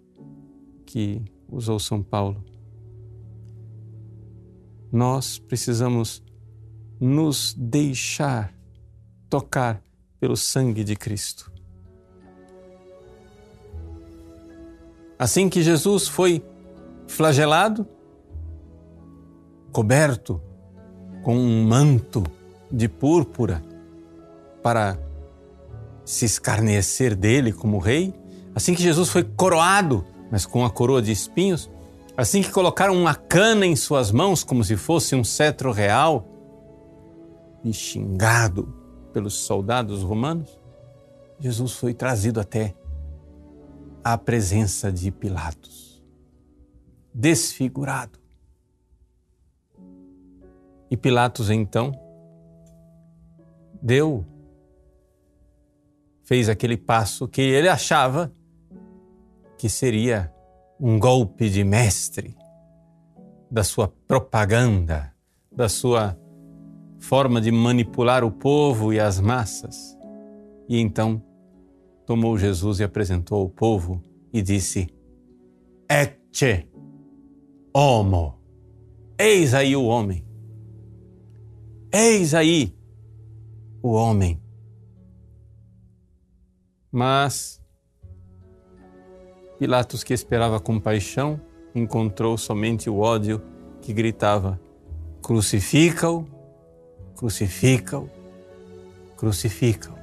que 0.85 1.23
usou 1.49 1.79
São 1.79 2.03
Paulo. 2.03 2.45
Nós 4.91 5.39
precisamos 5.39 6.21
nos 6.99 7.55
deixar 7.55 8.53
tocar 9.31 9.81
pelo 10.19 10.37
sangue 10.37 10.83
de 10.83 10.97
Cristo. 10.97 11.49
Assim 15.17 15.49
que 15.49 15.63
Jesus 15.63 16.09
foi 16.09 16.45
flagelado, 17.07 17.87
coberto 19.71 20.43
com 21.23 21.37
um 21.37 21.63
manto 21.63 22.25
de 22.69 22.89
púrpura 22.89 23.63
para 24.61 24.99
se 26.05 26.25
escarnecer 26.25 27.15
dele 27.15 27.53
como 27.53 27.79
rei, 27.79 28.13
Assim 28.59 28.75
que 28.75 28.83
Jesus 28.83 29.09
foi 29.09 29.23
coroado, 29.23 30.05
mas 30.33 30.44
com 30.44 30.64
a 30.64 30.71
coroa 30.71 31.01
de 31.01 31.12
espinhos, 31.12 31.71
assim 32.16 32.42
que 32.42 32.51
colocaram 32.51 32.92
uma 32.92 33.14
cana 33.14 33.64
em 33.64 33.77
suas 33.77 34.11
mãos 34.11 34.42
como 34.42 34.64
se 34.64 34.77
fosse 34.77 35.14
um 35.14 35.23
cetro 35.23 35.71
real, 35.71 36.27
e 37.62 37.73
xingado 37.73 38.75
pelos 39.12 39.35
soldados 39.35 40.03
romanos, 40.03 40.59
Jesus 41.38 41.75
foi 41.75 41.94
trazido 41.94 42.40
até 42.40 42.75
a 44.03 44.18
presença 44.18 44.90
de 44.90 45.12
Pilatos, 45.12 46.03
desfigurado. 47.14 48.18
E 50.90 50.97
Pilatos 50.97 51.49
então 51.49 51.92
deu, 53.81 54.27
fez 56.25 56.49
aquele 56.49 56.77
passo 56.77 57.29
que 57.29 57.40
ele 57.40 57.68
achava 57.68 58.37
que 59.59 59.68
seria 59.68 60.33
um 60.81 60.99
golpe 60.99 61.51
de 61.51 61.64
mestre 61.64 62.37
da 63.51 63.64
sua 63.64 63.88
propaganda, 63.88 65.12
da 65.51 65.68
sua 65.68 66.16
forma 67.01 67.40
de 67.40 67.51
manipular 67.51 68.23
o 68.23 68.31
povo 68.31 68.92
e 68.92 69.01
as 69.01 69.18
massas. 69.21 69.99
E 70.68 70.79
então 70.79 71.23
tomou 72.07 72.38
Jesus 72.38 72.79
e 72.79 72.85
apresentou 72.85 73.40
ao 73.40 73.49
povo 73.49 74.01
e 74.33 74.40
disse: 74.40 74.88
Ecce 75.90 76.68
homo. 77.75 78.38
Eis 79.18 79.55
aí 79.55 79.75
o 79.75 79.85
homem. 79.85 80.25
Eis 81.92 82.35
aí 82.35 82.77
o 83.83 83.90
homem. 83.90 84.40
Mas 86.92 87.61
Pilatos, 89.59 90.05
que 90.05 90.14
esperava 90.14 90.61
compaixão, 90.61 91.40
encontrou 91.75 92.38
somente 92.38 92.88
o 92.88 92.99
ódio 92.99 93.42
que 93.81 93.92
gritava: 93.92 94.61
Crucifica-o, 95.21 96.27
crucifica-o, 97.16 98.09
crucificam. 99.16 99.94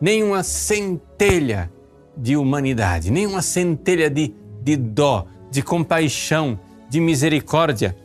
Nem 0.00 0.22
uma 0.22 0.42
centelha 0.42 1.72
de 2.16 2.36
humanidade, 2.36 3.10
nem 3.10 3.26
uma 3.26 3.40
centelha 3.40 4.10
de, 4.10 4.34
de 4.62 4.76
dó, 4.76 5.26
de 5.50 5.62
compaixão, 5.62 6.60
de 6.90 7.00
misericórdia. 7.00 7.96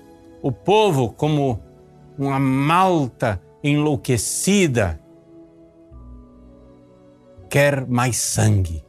O 0.42 0.52
povo, 0.52 1.12
como 1.12 1.60
uma 2.18 2.40
malta 2.40 3.42
enlouquecida, 3.62 5.00
quer 7.50 7.86
mais 7.86 8.16
sangue. 8.16 8.87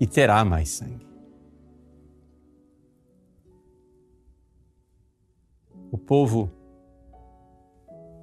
E 0.00 0.06
terá 0.06 0.44
mais 0.44 0.68
sangue. 0.70 1.06
O 5.90 5.98
povo 5.98 6.50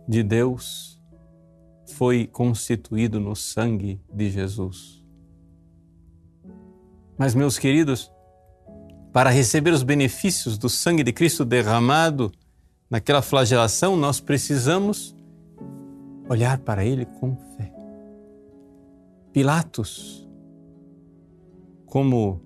de 0.07 0.21
Deus 0.21 1.01
foi 1.93 2.27
constituído 2.27 3.19
no 3.19 3.35
sangue 3.35 3.99
de 4.13 4.29
Jesus. 4.29 5.03
Mas, 7.17 7.33
meus 7.33 7.57
queridos, 7.57 8.11
para 9.11 9.29
receber 9.29 9.71
os 9.71 9.83
benefícios 9.83 10.57
do 10.57 10.69
sangue 10.69 11.03
de 11.03 11.13
Cristo 11.13 11.45
derramado 11.45 12.31
naquela 12.89 13.21
flagelação, 13.21 13.95
nós 13.95 14.19
precisamos 14.19 15.15
olhar 16.27 16.57
para 16.59 16.83
Ele 16.83 17.05
com 17.05 17.35
fé. 17.57 17.73
Pilatos, 19.31 20.24
como 21.95 22.41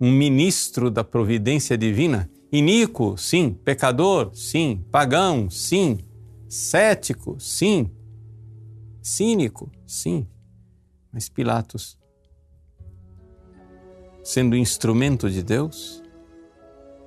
um 0.00 0.10
ministro 0.10 0.90
da 0.90 1.04
providência 1.04 1.78
divina, 1.78 2.28
iníquo, 2.50 3.16
sim, 3.16 3.52
pecador, 3.52 4.34
sim, 4.34 4.84
pagão, 4.90 5.48
sim, 5.48 6.00
cético, 6.48 7.38
sim, 7.38 7.92
cínico, 9.00 9.70
sim, 9.86 10.26
mas 11.12 11.28
Pilatos, 11.28 11.96
sendo 14.24 14.56
instrumento 14.56 15.30
de 15.30 15.44
Deus, 15.44 16.02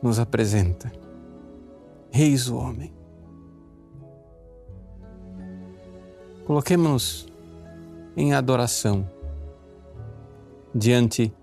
nos 0.01 0.17
apresenta: 0.17 0.89
Reis 2.09 2.47
o 2.47 2.55
homem. 2.55 2.93
Coloquemos-nos 6.45 7.27
em 8.15 8.33
adoração 8.33 9.05
diante 10.73 11.33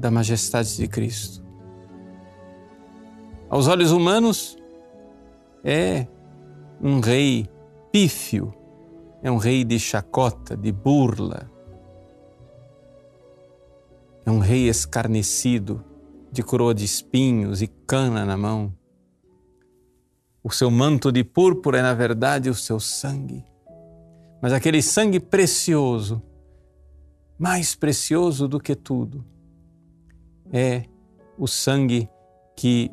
da 0.00 0.10
majestade 0.10 0.76
de 0.76 0.88
Cristo. 0.88 1.44
Aos 3.50 3.68
olhos 3.68 3.92
humanos, 3.92 4.56
é 5.62 6.06
um 6.80 7.00
rei 7.00 7.46
pífio, 7.92 8.54
é 9.22 9.30
um 9.30 9.36
rei 9.36 9.62
de 9.62 9.78
chacota, 9.78 10.56
de 10.56 10.72
burla, 10.72 11.50
é 14.24 14.30
um 14.30 14.38
rei 14.38 14.68
escarnecido, 14.68 15.84
de 16.32 16.42
coroa 16.42 16.74
de 16.74 16.84
espinhos 16.84 17.60
e 17.60 17.66
cana 17.66 18.24
na 18.24 18.38
mão. 18.38 18.74
O 20.42 20.50
seu 20.50 20.70
manto 20.70 21.12
de 21.12 21.22
púrpura 21.22 21.80
é, 21.80 21.82
na 21.82 21.92
verdade, 21.92 22.48
o 22.48 22.54
seu 22.54 22.80
sangue. 22.80 23.44
Mas 24.40 24.54
aquele 24.54 24.80
sangue 24.80 25.20
precioso, 25.20 26.22
mais 27.38 27.74
precioso 27.74 28.48
do 28.48 28.58
que 28.58 28.74
tudo, 28.74 29.22
é 30.52 30.84
o 31.38 31.46
sangue 31.46 32.08
que 32.56 32.90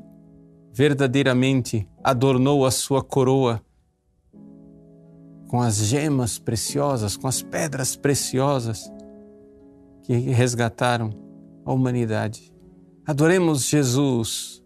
verdadeiramente 0.71 1.87
adornou 2.03 2.65
a 2.65 2.71
sua 2.71 3.03
coroa 3.03 3.61
com 5.47 5.61
as 5.61 5.77
gemas 5.77 6.37
preciosas, 6.37 7.17
com 7.17 7.27
as 7.27 7.41
pedras 7.41 7.95
preciosas 7.95 8.91
que 10.03 10.13
resgataram 10.13 11.09
a 11.65 11.73
humanidade. 11.73 12.53
Adoremos 13.05 13.65
Jesus 13.65 14.63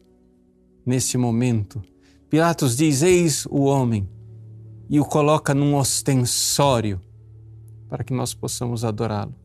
nesse 0.86 1.18
momento. 1.18 1.82
Pilatos 2.30 2.76
diz: 2.76 3.02
Eis 3.02 3.46
o 3.46 3.62
homem, 3.62 4.10
e 4.90 5.00
o 5.00 5.06
coloca 5.06 5.54
num 5.54 5.76
ostensório 5.76 7.00
para 7.88 8.04
que 8.04 8.14
nós 8.14 8.34
possamos 8.34 8.84
adorá-lo. 8.84 9.41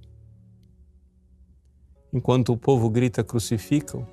Enquanto 2.16 2.50
o 2.50 2.56
povo 2.56 2.88
grita: 2.88 3.22
crucificam, 3.22 4.06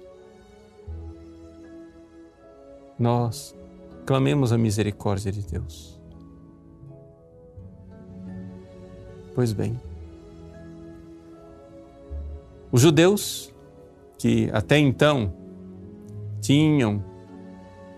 nós 3.00 3.56
clamemos 4.06 4.52
a 4.52 4.58
misericórdia 4.58 5.32
de 5.32 5.42
Deus. 5.42 5.98
Pois 9.34 9.54
bem, 9.54 9.80
os 12.74 12.82
judeus 12.82 13.54
que 14.18 14.50
até 14.52 14.78
então 14.78 15.34
tinham 16.42 17.02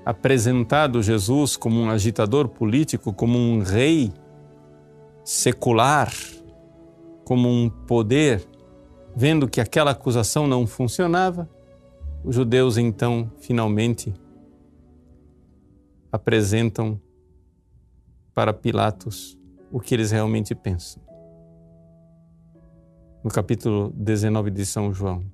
apresentado 0.05 1.01
Jesus 1.01 1.57
como 1.57 1.79
um 1.79 1.89
agitador 1.89 2.47
político, 2.47 3.11
como 3.11 3.39
um 3.39 3.63
rei 3.63 4.13
secular, 5.23 6.13
como 7.23 7.49
um 7.49 7.71
poder, 7.71 8.47
vendo 9.15 9.47
que 9.47 9.62
aquela 9.62 9.91
acusação 9.91 10.45
não 10.45 10.67
funcionava, 10.67 11.49
os 12.23 12.36
judeus 12.36 12.78
então 12.78 13.32
finalmente 13.39 14.13
apresentam 16.12 16.99
para 18.34 18.54
Pilatos 18.54 19.38
o 19.71 19.80
que 19.80 19.93
eles 19.93 20.12
realmente 20.12 20.54
pensam. 20.54 21.01
No 23.23 23.32
capítulo 23.32 23.91
19 23.95 24.51
de 24.51 24.65
São 24.65 24.93
João. 24.93 25.25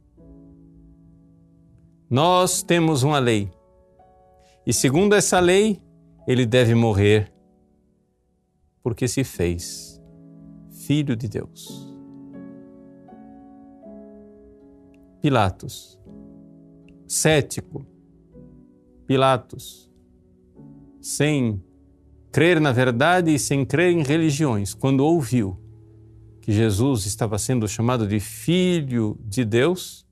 Nós 2.10 2.62
temos 2.62 3.04
uma 3.04 3.20
lei. 3.20 3.52
E 4.65 4.74
segundo 4.74 5.15
essa 5.15 5.39
lei, 5.39 5.82
ele 6.28 6.46
deve 6.46 6.76
morrer 6.76 7.32
porque 8.84 9.08
se 9.08 9.24
fez 9.24 10.02
filho 10.70 11.15
de 11.15 11.28
Deus. 11.28 11.90
Pilatos, 15.21 15.99
cético, 17.07 17.86
Pilatos, 19.05 19.91
sem 20.99 21.63
crer 22.31 22.60
na 22.60 22.71
verdade 22.71 23.34
e 23.34 23.38
sem 23.39 23.65
crer 23.65 23.91
em 23.91 24.03
religiões, 24.03 24.73
quando 24.73 25.01
ouviu 25.01 25.60
que 26.41 26.51
Jesus 26.51 27.05
estava 27.05 27.38
sendo 27.38 27.67
chamado 27.67 28.07
de 28.07 28.19
filho 28.19 29.17
de 29.23 29.45
Deus, 29.45 30.07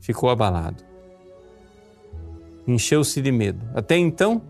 ficou 0.00 0.28
abalado. 0.30 0.82
Encheu-se 2.66 3.20
de 3.22 3.30
medo. 3.30 3.64
Até 3.74 3.96
então, 3.96 4.42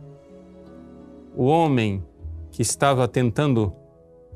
o 1.37 1.45
homem 1.45 2.03
que 2.51 2.63
estava 2.63 3.07
tentando 3.07 3.73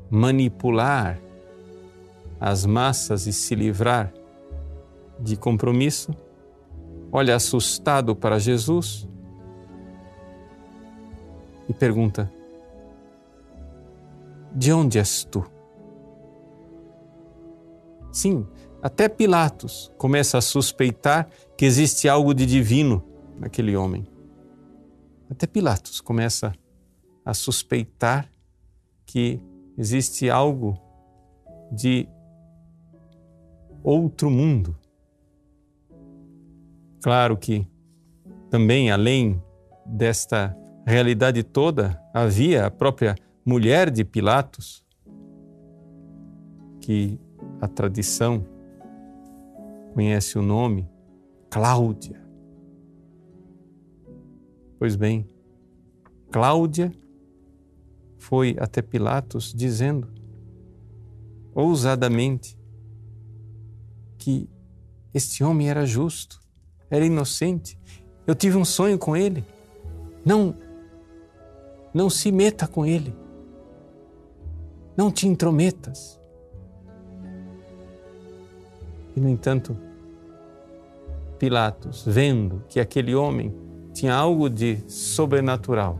manipular 0.09 1.19
as 2.39 2.65
massas 2.65 3.25
e 3.25 3.33
se 3.33 3.55
livrar 3.55 4.13
de 5.19 5.35
compromisso, 5.35 6.11
olha 7.11 7.35
assustado 7.35 8.15
para 8.15 8.39
Jesus 8.39 9.07
e 11.67 11.73
pergunta: 11.73 12.31
De 14.53 14.71
onde 14.71 14.97
és 14.99 15.23
tu? 15.23 15.45
Sim, 18.11 18.47
até 18.81 19.09
Pilatos 19.09 19.91
começa 19.97 20.37
a 20.37 20.41
suspeitar 20.41 21.29
que 21.57 21.65
existe 21.65 22.07
algo 22.07 22.33
de 22.33 22.45
divino 22.45 23.03
naquele 23.37 23.75
homem. 23.75 24.07
Até 25.29 25.45
Pilatos 25.45 25.99
começa 25.99 26.53
a 27.25 27.33
suspeitar 27.33 28.29
que 29.05 29.41
existe 29.77 30.29
algo 30.29 30.79
de 31.71 32.07
outro 33.83 34.29
mundo. 34.29 34.77
Claro 37.01 37.37
que 37.37 37.67
também, 38.49 38.91
além 38.91 39.41
desta 39.85 40.57
realidade 40.85 41.43
toda, 41.43 42.01
havia 42.13 42.65
a 42.65 42.71
própria 42.71 43.15
mulher 43.45 43.89
de 43.89 44.03
Pilatos, 44.03 44.85
que 46.81 47.19
a 47.61 47.67
tradição 47.67 48.45
conhece 49.93 50.37
o 50.37 50.41
nome 50.41 50.87
Cláudia. 51.49 52.21
Pois 54.79 54.95
bem, 54.95 55.25
Cláudia 56.31 56.91
foi 58.17 58.55
até 58.59 58.81
Pilatos 58.81 59.53
dizendo 59.53 60.07
ousadamente 61.53 62.57
que 64.17 64.49
este 65.13 65.43
homem 65.43 65.69
era 65.69 65.85
justo, 65.85 66.39
era 66.89 67.05
inocente. 67.05 67.79
Eu 68.25 68.35
tive 68.35 68.57
um 68.57 68.65
sonho 68.65 68.97
com 68.97 69.15
ele. 69.15 69.43
Não 70.25 70.55
não 71.93 72.09
se 72.09 72.31
meta 72.31 72.67
com 72.67 72.85
ele. 72.85 73.15
Não 74.95 75.11
te 75.11 75.27
intrometas. 75.27 76.19
E, 79.15 79.19
no 79.19 79.29
entanto, 79.29 79.75
Pilatos, 81.39 82.03
vendo 82.05 82.63
que 82.69 82.79
aquele 82.79 83.15
homem 83.15 83.53
tinha 83.93 84.13
algo 84.13 84.47
de 84.47 84.77
sobrenatural, 84.87 85.99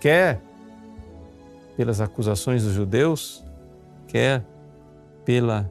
quer 0.00 0.40
pelas 1.76 2.00
acusações 2.00 2.62
dos 2.62 2.72
judeus, 2.72 3.44
quer 4.06 4.44
pela 5.24 5.68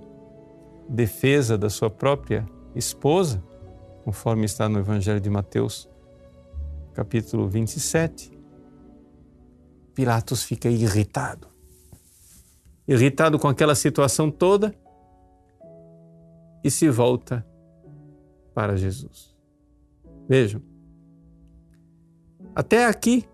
defesa 0.88 1.58
da 1.58 1.70
sua 1.70 1.90
própria 1.90 2.46
esposa, 2.76 3.42
conforme 4.06 4.46
está 4.46 4.70
no 4.70 4.78
Evangelho 4.78 5.20
de 5.20 5.32
Mateus, 5.32 5.90
capítulo 6.94 7.50
27, 7.50 8.32
Pilatos 9.96 10.44
fica 10.44 10.70
irritado. 10.70 11.48
Irritado 12.88 13.40
com 13.40 13.48
aquela 13.48 13.74
situação 13.74 14.30
toda 14.30 14.76
e 16.64 16.70
se 16.70 16.88
volta 16.88 17.44
para 18.54 18.78
Jesus. 18.78 19.36
Vejam, 20.30 20.62
até 22.54 22.86
aqui, 22.86 23.28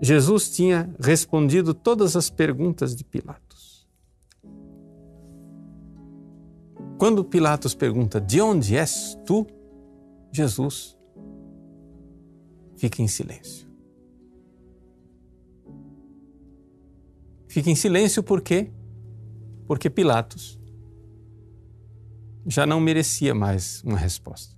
Jesus 0.00 0.50
tinha 0.50 0.90
respondido 0.98 1.74
todas 1.74 2.16
as 2.16 2.30
perguntas 2.30 2.96
de 2.96 3.04
Pilatos. 3.04 3.47
Quando 6.98 7.24
Pilatos 7.24 7.74
pergunta: 7.74 8.20
De 8.20 8.40
onde 8.40 8.76
és 8.76 9.16
tu? 9.24 9.46
Jesus 10.32 10.98
fica 12.76 13.00
em 13.00 13.08
silêncio. 13.08 13.68
Fica 17.48 17.70
em 17.70 17.74
silêncio 17.74 18.22
por 18.22 18.42
quê? 18.42 18.70
Porque 19.66 19.88
Pilatos 19.88 20.60
já 22.46 22.66
não 22.66 22.80
merecia 22.80 23.34
mais 23.34 23.82
uma 23.84 23.96
resposta. 23.96 24.56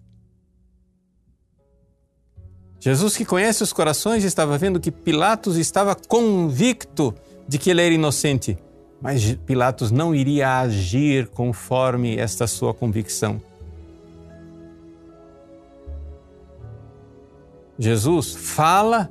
Jesus, 2.80 3.16
que 3.16 3.26
conhece 3.26 3.62
os 3.62 3.72
corações, 3.72 4.24
estava 4.24 4.56
vendo 4.56 4.80
que 4.80 4.90
Pilatos 4.90 5.56
estava 5.56 5.94
convicto 5.94 7.14
de 7.46 7.58
que 7.58 7.68
ele 7.68 7.82
era 7.82 7.94
inocente, 7.94 8.56
mas 9.00 9.34
Pilatos 9.46 9.90
não 9.90 10.14
iria 10.14 10.60
agir 10.60 11.28
conforme 11.28 12.16
esta 12.16 12.46
sua 12.46 12.74
convicção. 12.74 13.40
Jesus 17.78 18.34
fala 18.34 19.10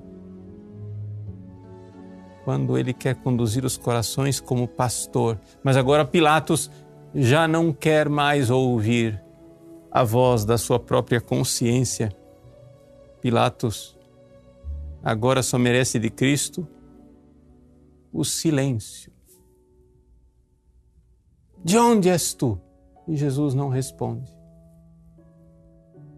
quando 2.44 2.78
ele 2.78 2.94
quer 2.94 3.16
conduzir 3.16 3.66
os 3.66 3.78
corações 3.78 4.40
como 4.40 4.68
pastor. 4.68 5.40
Mas 5.64 5.76
agora 5.76 6.06
Pilatos 6.06 6.70
já 7.14 7.48
não 7.48 7.74
quer 7.74 8.08
mais 8.08 8.50
ouvir 8.50 9.20
a 9.92 10.04
voz 10.04 10.46
da 10.46 10.58
sua 10.58 10.80
própria 10.80 11.20
consciência. 11.20 12.12
Pilatos 13.22 13.98
agora 15.04 15.42
só 15.42 15.58
merece 15.58 15.98
de 15.98 16.10
Cristo 16.10 16.68
o 18.12 18.24
silêncio. 18.24 19.09
De 21.64 21.78
onde 21.78 22.10
és 22.10 22.34
tu? 22.34 22.60
E 23.08 23.16
Jesus 23.16 23.54
não 23.54 23.70
responde. 23.70 24.32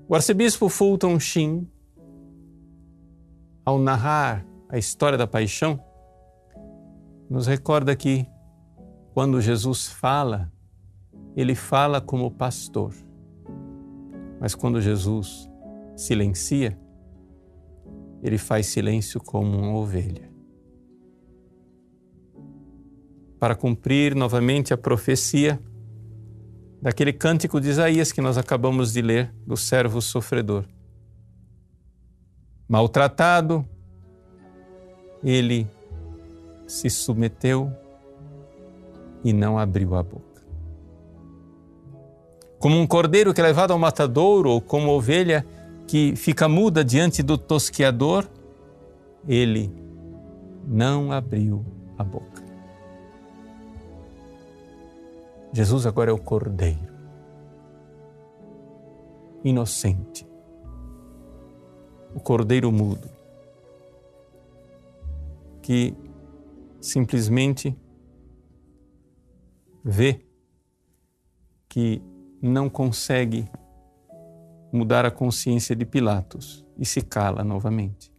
O 0.08 0.16
arcebispo 0.16 0.70
Fulton 0.70 1.20
Sheen, 1.20 1.70
ao 3.66 3.80
narrar 3.80 4.46
a 4.70 4.78
história 4.78 5.18
da 5.18 5.26
paixão, 5.26 5.80
nos 7.30 7.48
recorda 7.48 7.96
que 7.96 8.28
quando 9.14 9.42
Jesus 9.42 9.88
fala, 9.88 10.52
ele 11.36 11.56
fala 11.56 12.02
como 12.02 12.32
pastor. 12.32 12.94
Mas 14.40 14.54
quando 14.56 14.82
Jesus 14.82 15.50
silencia, 15.96 16.78
ele 18.22 18.38
faz 18.38 18.68
silêncio 18.68 19.20
como 19.20 19.58
uma 19.58 19.74
ovelha. 19.76 20.31
Para 23.42 23.56
cumprir 23.56 24.14
novamente 24.14 24.72
a 24.72 24.78
profecia 24.78 25.60
daquele 26.80 27.12
cântico 27.12 27.60
de 27.60 27.70
Isaías 27.70 28.12
que 28.12 28.22
nós 28.22 28.38
acabamos 28.38 28.94
de 28.94 29.02
ler, 29.02 29.34
do 29.48 29.58
servo 29.58 30.00
sofredor. 30.00 30.64
Maltratado, 32.70 33.66
ele 35.24 35.68
se 36.68 36.88
submeteu 36.88 37.74
e 39.24 39.34
não 39.34 39.58
abriu 39.58 39.96
a 39.96 40.04
boca. 40.04 40.44
Como 42.60 42.80
um 42.80 42.86
cordeiro 42.86 43.34
que 43.34 43.42
é 43.42 43.44
levado 43.44 43.72
ao 43.72 43.80
matadouro, 43.80 44.52
ou 44.52 44.62
como 44.62 44.92
ovelha 44.92 45.44
que 45.88 46.16
fica 46.16 46.48
muda 46.48 46.86
diante 46.86 47.24
do 47.24 47.40
tosqueador, 47.40 48.28
ele 49.28 49.74
não 50.68 51.12
abriu 51.12 51.66
a 51.98 52.04
boca. 52.04 52.41
Jesus 55.54 55.86
agora 55.86 56.12
é 56.12 56.14
o 56.14 56.18
cordeiro, 56.18 56.94
inocente, 59.44 60.26
o 62.16 62.20
cordeiro 62.20 62.72
mudo, 62.72 63.10
que 65.62 65.94
simplesmente 66.80 67.76
vê 69.84 70.26
que 71.68 72.02
não 72.42 72.70
consegue 72.70 73.46
mudar 74.72 75.06
a 75.06 75.12
consciência 75.12 75.76
de 75.76 75.86
Pilatos 75.86 76.66
e 76.78 76.86
se 76.86 77.02
cala 77.02 77.44
novamente. 77.44 78.12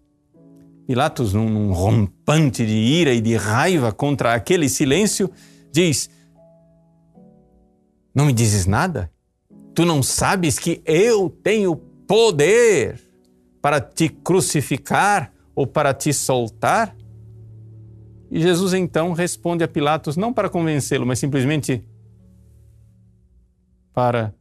Pilatos, 0.87 1.33
num, 1.33 1.73
rompante 1.73 2.67
de 2.67 2.73
ira 2.73 3.13
e 3.15 3.21
de 3.21 3.35
raiva 3.37 3.93
contra 3.93 4.35
aquele 4.35 4.69
silêncio, 4.69 5.31
diz: 5.71 6.11
Não 8.15 8.27
me 8.27 8.33
dizes 8.33 8.67
nada? 8.67 9.11
Tu 9.75 9.85
não 9.85 10.03
sabes 10.03 10.59
que 10.59 10.83
eu 10.85 11.31
tenho 11.31 11.77
poder 11.77 13.01
para 13.61 13.81
te 13.81 14.09
crucificar 14.09 15.33
ou 15.55 15.67
para 15.67 15.95
te 15.95 16.13
soltar? 16.13 16.95
E 18.31 18.41
Jesus 18.41 18.75
então 18.75 19.13
responde 19.13 19.65
a 19.65 19.69
Pilatos, 19.69 20.17
não 20.17 20.33
para 20.33 20.51
convencê-lo, 20.51 21.07
mas 21.07 21.19
simplesmente 21.19 21.83
para 23.95 24.35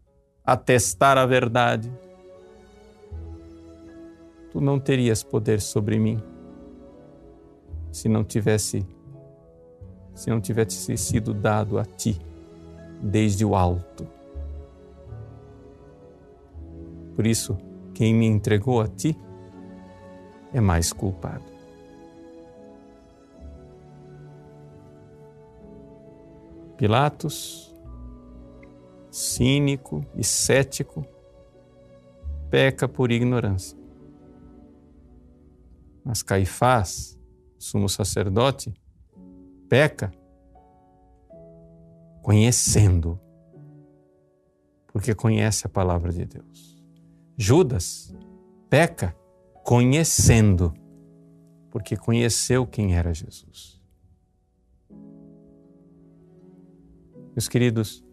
atestar 0.46 1.18
a 1.18 1.26
verdade. 1.26 1.92
Tu 4.52 4.60
não 4.60 4.80
terias 4.80 5.24
poder 5.24 5.62
sobre 5.62 5.98
mim 5.98 6.22
se 7.92 8.08
não 8.08 8.24
tivesse 8.24 8.86
se 10.14 10.30
não 10.30 10.42
tivesse 10.42 10.96
sido 10.98 11.34
dado 11.34 11.80
a 11.80 11.86
ti 11.86 12.20
desde 13.02 13.44
o 13.44 13.56
alto. 13.56 14.08
Por 17.16 17.26
isso, 17.26 17.58
quem 17.94 18.14
me 18.14 18.26
entregou 18.26 18.82
a 18.82 18.88
ti 18.88 19.18
é 20.54 20.62
mais 20.62 20.94
culpado. 20.94 21.46
Pilatos, 26.78 27.76
cínico 29.10 30.06
e 30.16 30.24
cético, 30.24 31.06
peca 32.50 32.88
por 32.88 33.12
ignorância. 33.12 33.78
Mas 36.04 36.24
Caifás, 36.24 37.20
sumo 37.60 37.88
sacerdote, 37.88 38.74
peca 39.70 40.12
conhecendo, 42.22 43.20
porque 44.92 45.16
conhece 45.16 45.66
a 45.66 45.70
palavra 45.70 46.12
de 46.12 46.26
Deus. 46.26 46.82
Judas 47.38 48.14
peca 48.70 49.16
conhecendo, 49.64 50.74
porque 51.70 51.96
conheceu 51.96 52.66
quem 52.66 52.96
era 52.96 53.14
Jesus. 53.14 53.82
Meus 57.36 57.48
queridos, 57.48 58.04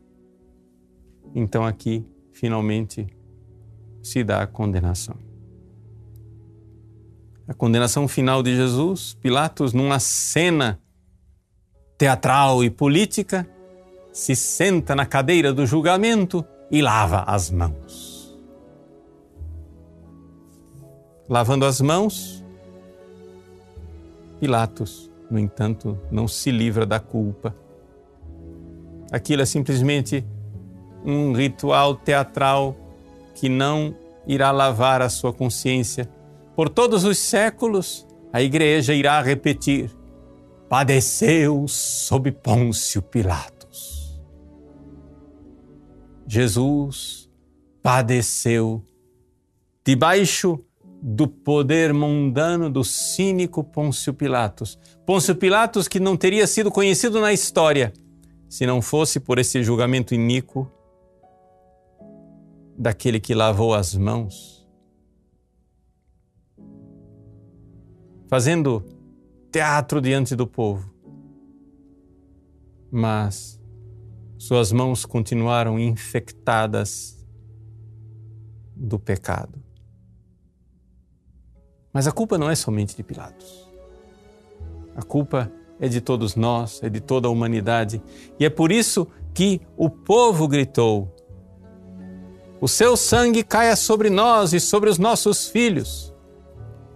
então 1.35 1.64
aqui 1.64 2.07
finalmente 2.33 3.07
se 4.03 4.23
dá 4.23 4.42
a 4.42 4.47
condenação. 4.47 5.16
A 7.47 7.55
condenação 7.55 8.07
final 8.07 8.42
de 8.42 8.55
Jesus, 8.55 9.14
Pilatos, 9.14 9.73
numa 9.73 9.99
cena 9.99 10.81
teatral 11.97 12.62
e 12.62 12.71
política, 12.71 13.49
se 14.19 14.35
senta 14.35 14.97
na 14.97 15.07
cadeira 15.07 15.53
do 15.53 15.65
julgamento 15.65 16.45
e 16.73 16.83
lava 16.83 17.23
as 17.23 17.53
mãos. 17.53 18.37
Lavando 21.29 21.65
as 21.65 21.81
mãos, 21.81 22.45
Pilatos, 24.41 25.09
no 25.31 25.39
entanto, 25.39 25.97
não 26.11 26.27
se 26.27 26.51
livra 26.51 26.85
da 26.85 26.99
culpa. 26.99 27.55
Aquilo 29.13 29.43
é 29.43 29.47
simplesmente 29.47 30.27
um 31.05 31.33
ritual 31.33 31.95
teatral 31.95 32.77
que 33.37 33.49
não 33.49 33.95
irá 34.27 34.51
lavar 34.51 35.01
a 35.01 35.09
sua 35.09 35.33
consciência. 35.33 36.09
Por 36.57 36.69
todos 36.69 37.05
os 37.05 37.19
séculos, 37.19 38.05
a 38.33 38.43
igreja 38.43 38.93
irá 38.95 39.23
repetir: 39.23 39.97
padeceu 40.69 41.69
sob 41.69 42.33
Pôncio 42.33 43.01
Pilatos. 43.01 43.58
Jesus 46.29 47.31
padeceu 47.83 48.85
debaixo 49.83 50.62
do 51.01 51.27
poder 51.27 51.95
mundano 51.95 52.69
do 52.69 52.85
cínico 52.85 53.64
Pôncio 53.64 54.12
Pilatos. 54.12 54.79
Pôncio 55.07 55.35
Pilatos 55.35 55.88
que 55.88 55.99
não 55.99 56.19
teria 56.19 56.47
sido 56.47 56.71
conhecido 56.71 57.19
na 57.19 57.33
história 57.33 57.95
se 58.47 58.67
não 58.67 58.83
fosse 58.83 59.19
por 59.19 59.38
esse 59.38 59.62
julgamento 59.62 60.14
iníquo 60.14 60.71
daquele 62.77 63.19
que 63.19 63.35
lavou 63.35 63.75
as 63.75 63.95
mãos, 63.95 64.69
fazendo 68.29 68.85
teatro 69.51 70.01
diante 70.01 70.37
do 70.37 70.47
povo. 70.47 70.93
Mas 72.91 73.58
suas 74.38 74.70
mãos 74.70 75.05
continuaram 75.05 75.79
infectadas 75.79 77.18
do 78.74 78.98
pecado. 78.98 79.61
Mas 81.92 82.07
a 82.07 82.12
culpa 82.12 82.38
não 82.38 82.48
é 82.48 82.55
somente 82.55 82.96
de 82.96 83.03
Pilatos. 83.03 83.68
A 84.94 85.03
culpa 85.03 85.51
é 85.81 85.88
de 85.88 86.01
todos 86.01 86.37
nós, 86.37 86.81
é 86.83 86.88
de 86.88 87.01
toda 87.01 87.27
a 87.27 87.31
humanidade. 87.31 88.01
E 88.38 88.44
é 88.44 88.51
por 88.51 88.70
isso 88.70 89.09
que 89.35 89.61
o 89.77 89.90
povo 89.90 90.46
gritou: 90.46 91.12
O 92.61 92.68
seu 92.68 92.96
sangue 92.96 93.42
caia 93.42 93.74
sobre 93.74 94.09
nós 94.09 94.53
e 94.53 94.61
sobre 94.61 94.88
os 94.88 94.98
nossos 94.98 95.48
filhos. 95.48 96.14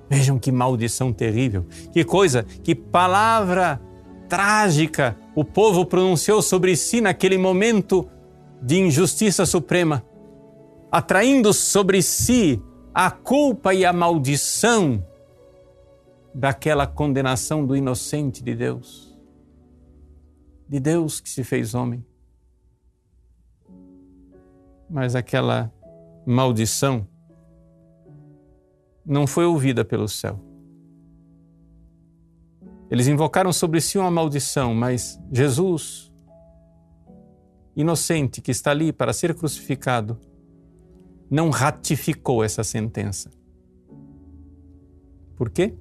Vejam 0.08 0.38
que 0.38 0.52
maldição 0.52 1.12
terrível, 1.12 1.66
que 1.92 2.04
coisa, 2.04 2.44
que 2.62 2.74
palavra 2.74 3.80
trágica 4.28 5.16
o 5.34 5.44
povo 5.44 5.86
pronunciou 5.86 6.42
sobre 6.42 6.76
si 6.76 7.00
naquele 7.00 7.38
momento 7.38 8.08
de 8.62 8.78
injustiça 8.78 9.46
suprema, 9.46 10.04
atraindo 10.90 11.52
sobre 11.52 12.02
si 12.02 12.62
a 12.94 13.10
culpa 13.10 13.74
e 13.74 13.84
a 13.84 13.92
maldição 13.92 15.04
daquela 16.34 16.86
condenação 16.86 17.66
do 17.66 17.76
inocente 17.76 18.42
de 18.42 18.54
Deus, 18.54 19.18
de 20.68 20.78
Deus 20.78 21.20
que 21.20 21.28
se 21.28 21.42
fez 21.42 21.74
homem. 21.74 22.04
Mas 24.88 25.14
aquela 25.14 25.72
maldição 26.26 27.06
não 29.04 29.26
foi 29.26 29.46
ouvida 29.46 29.84
pelo 29.84 30.06
céu. 30.06 30.51
Eles 32.92 33.08
invocaram 33.08 33.54
sobre 33.54 33.80
si 33.80 33.96
uma 33.96 34.10
maldição, 34.10 34.74
mas 34.74 35.18
Jesus, 35.32 36.12
inocente 37.74 38.42
que 38.42 38.50
está 38.50 38.70
ali 38.70 38.92
para 38.92 39.14
ser 39.14 39.34
crucificado, 39.34 40.20
não 41.30 41.48
ratificou 41.48 42.44
essa 42.44 42.62
sentença. 42.62 43.30
Por 45.36 45.48
quê? 45.48 45.74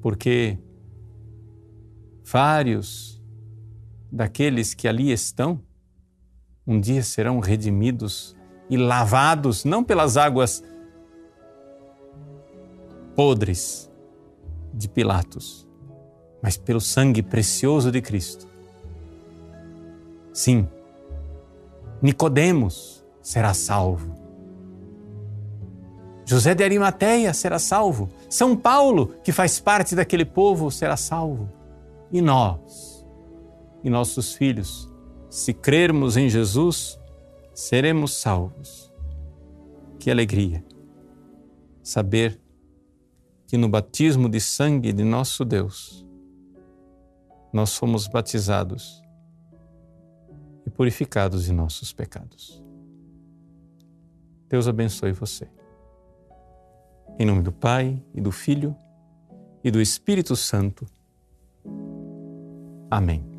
Porque 0.00 0.56
vários 2.22 3.20
daqueles 4.12 4.72
que 4.72 4.86
ali 4.86 5.10
estão 5.10 5.60
um 6.64 6.78
dia 6.78 7.02
serão 7.02 7.40
redimidos 7.40 8.36
e 8.70 8.76
lavados 8.76 9.64
não 9.64 9.82
pelas 9.82 10.16
águas 10.16 10.62
podres 13.16 13.92
de 14.74 14.88
Pilatos, 14.88 15.66
mas 16.42 16.56
pelo 16.56 16.80
sangue 16.80 17.22
precioso 17.22 17.90
de 17.90 18.02
Cristo. 18.02 18.46
Sim, 20.32 20.68
Nicodemos 22.02 23.04
será 23.22 23.54
salvo. 23.54 24.14
José 26.26 26.54
de 26.54 26.64
Arimateia 26.64 27.32
será 27.32 27.58
salvo. 27.58 28.08
São 28.28 28.56
Paulo, 28.56 29.14
que 29.22 29.30
faz 29.30 29.60
parte 29.60 29.94
daquele 29.94 30.24
povo, 30.24 30.70
será 30.70 30.96
salvo. 30.96 31.50
E 32.10 32.20
nós, 32.20 33.06
e 33.82 33.90
nossos 33.90 34.34
filhos, 34.34 34.90
se 35.28 35.52
crermos 35.52 36.16
em 36.16 36.28
Jesus, 36.28 36.98
seremos 37.54 38.14
salvos. 38.14 38.92
Que 39.98 40.10
alegria 40.10 40.64
saber 41.82 42.40
que 43.46 43.56
no 43.56 43.68
batismo 43.68 44.28
de 44.28 44.40
sangue 44.40 44.92
de 44.92 45.04
nosso 45.04 45.44
Deus, 45.44 46.06
nós 47.52 47.76
fomos 47.76 48.08
batizados 48.08 49.02
e 50.66 50.70
purificados 50.70 51.44
de 51.44 51.52
nossos 51.52 51.92
pecados. 51.92 52.62
Deus 54.48 54.66
abençoe 54.66 55.12
você. 55.12 55.48
Em 57.18 57.26
nome 57.26 57.42
do 57.42 57.52
Pai 57.52 58.02
e 58.14 58.20
do 58.20 58.32
Filho 58.32 58.76
e 59.62 59.70
do 59.70 59.80
Espírito 59.80 60.34
Santo. 60.34 60.86
Amém. 62.90 63.33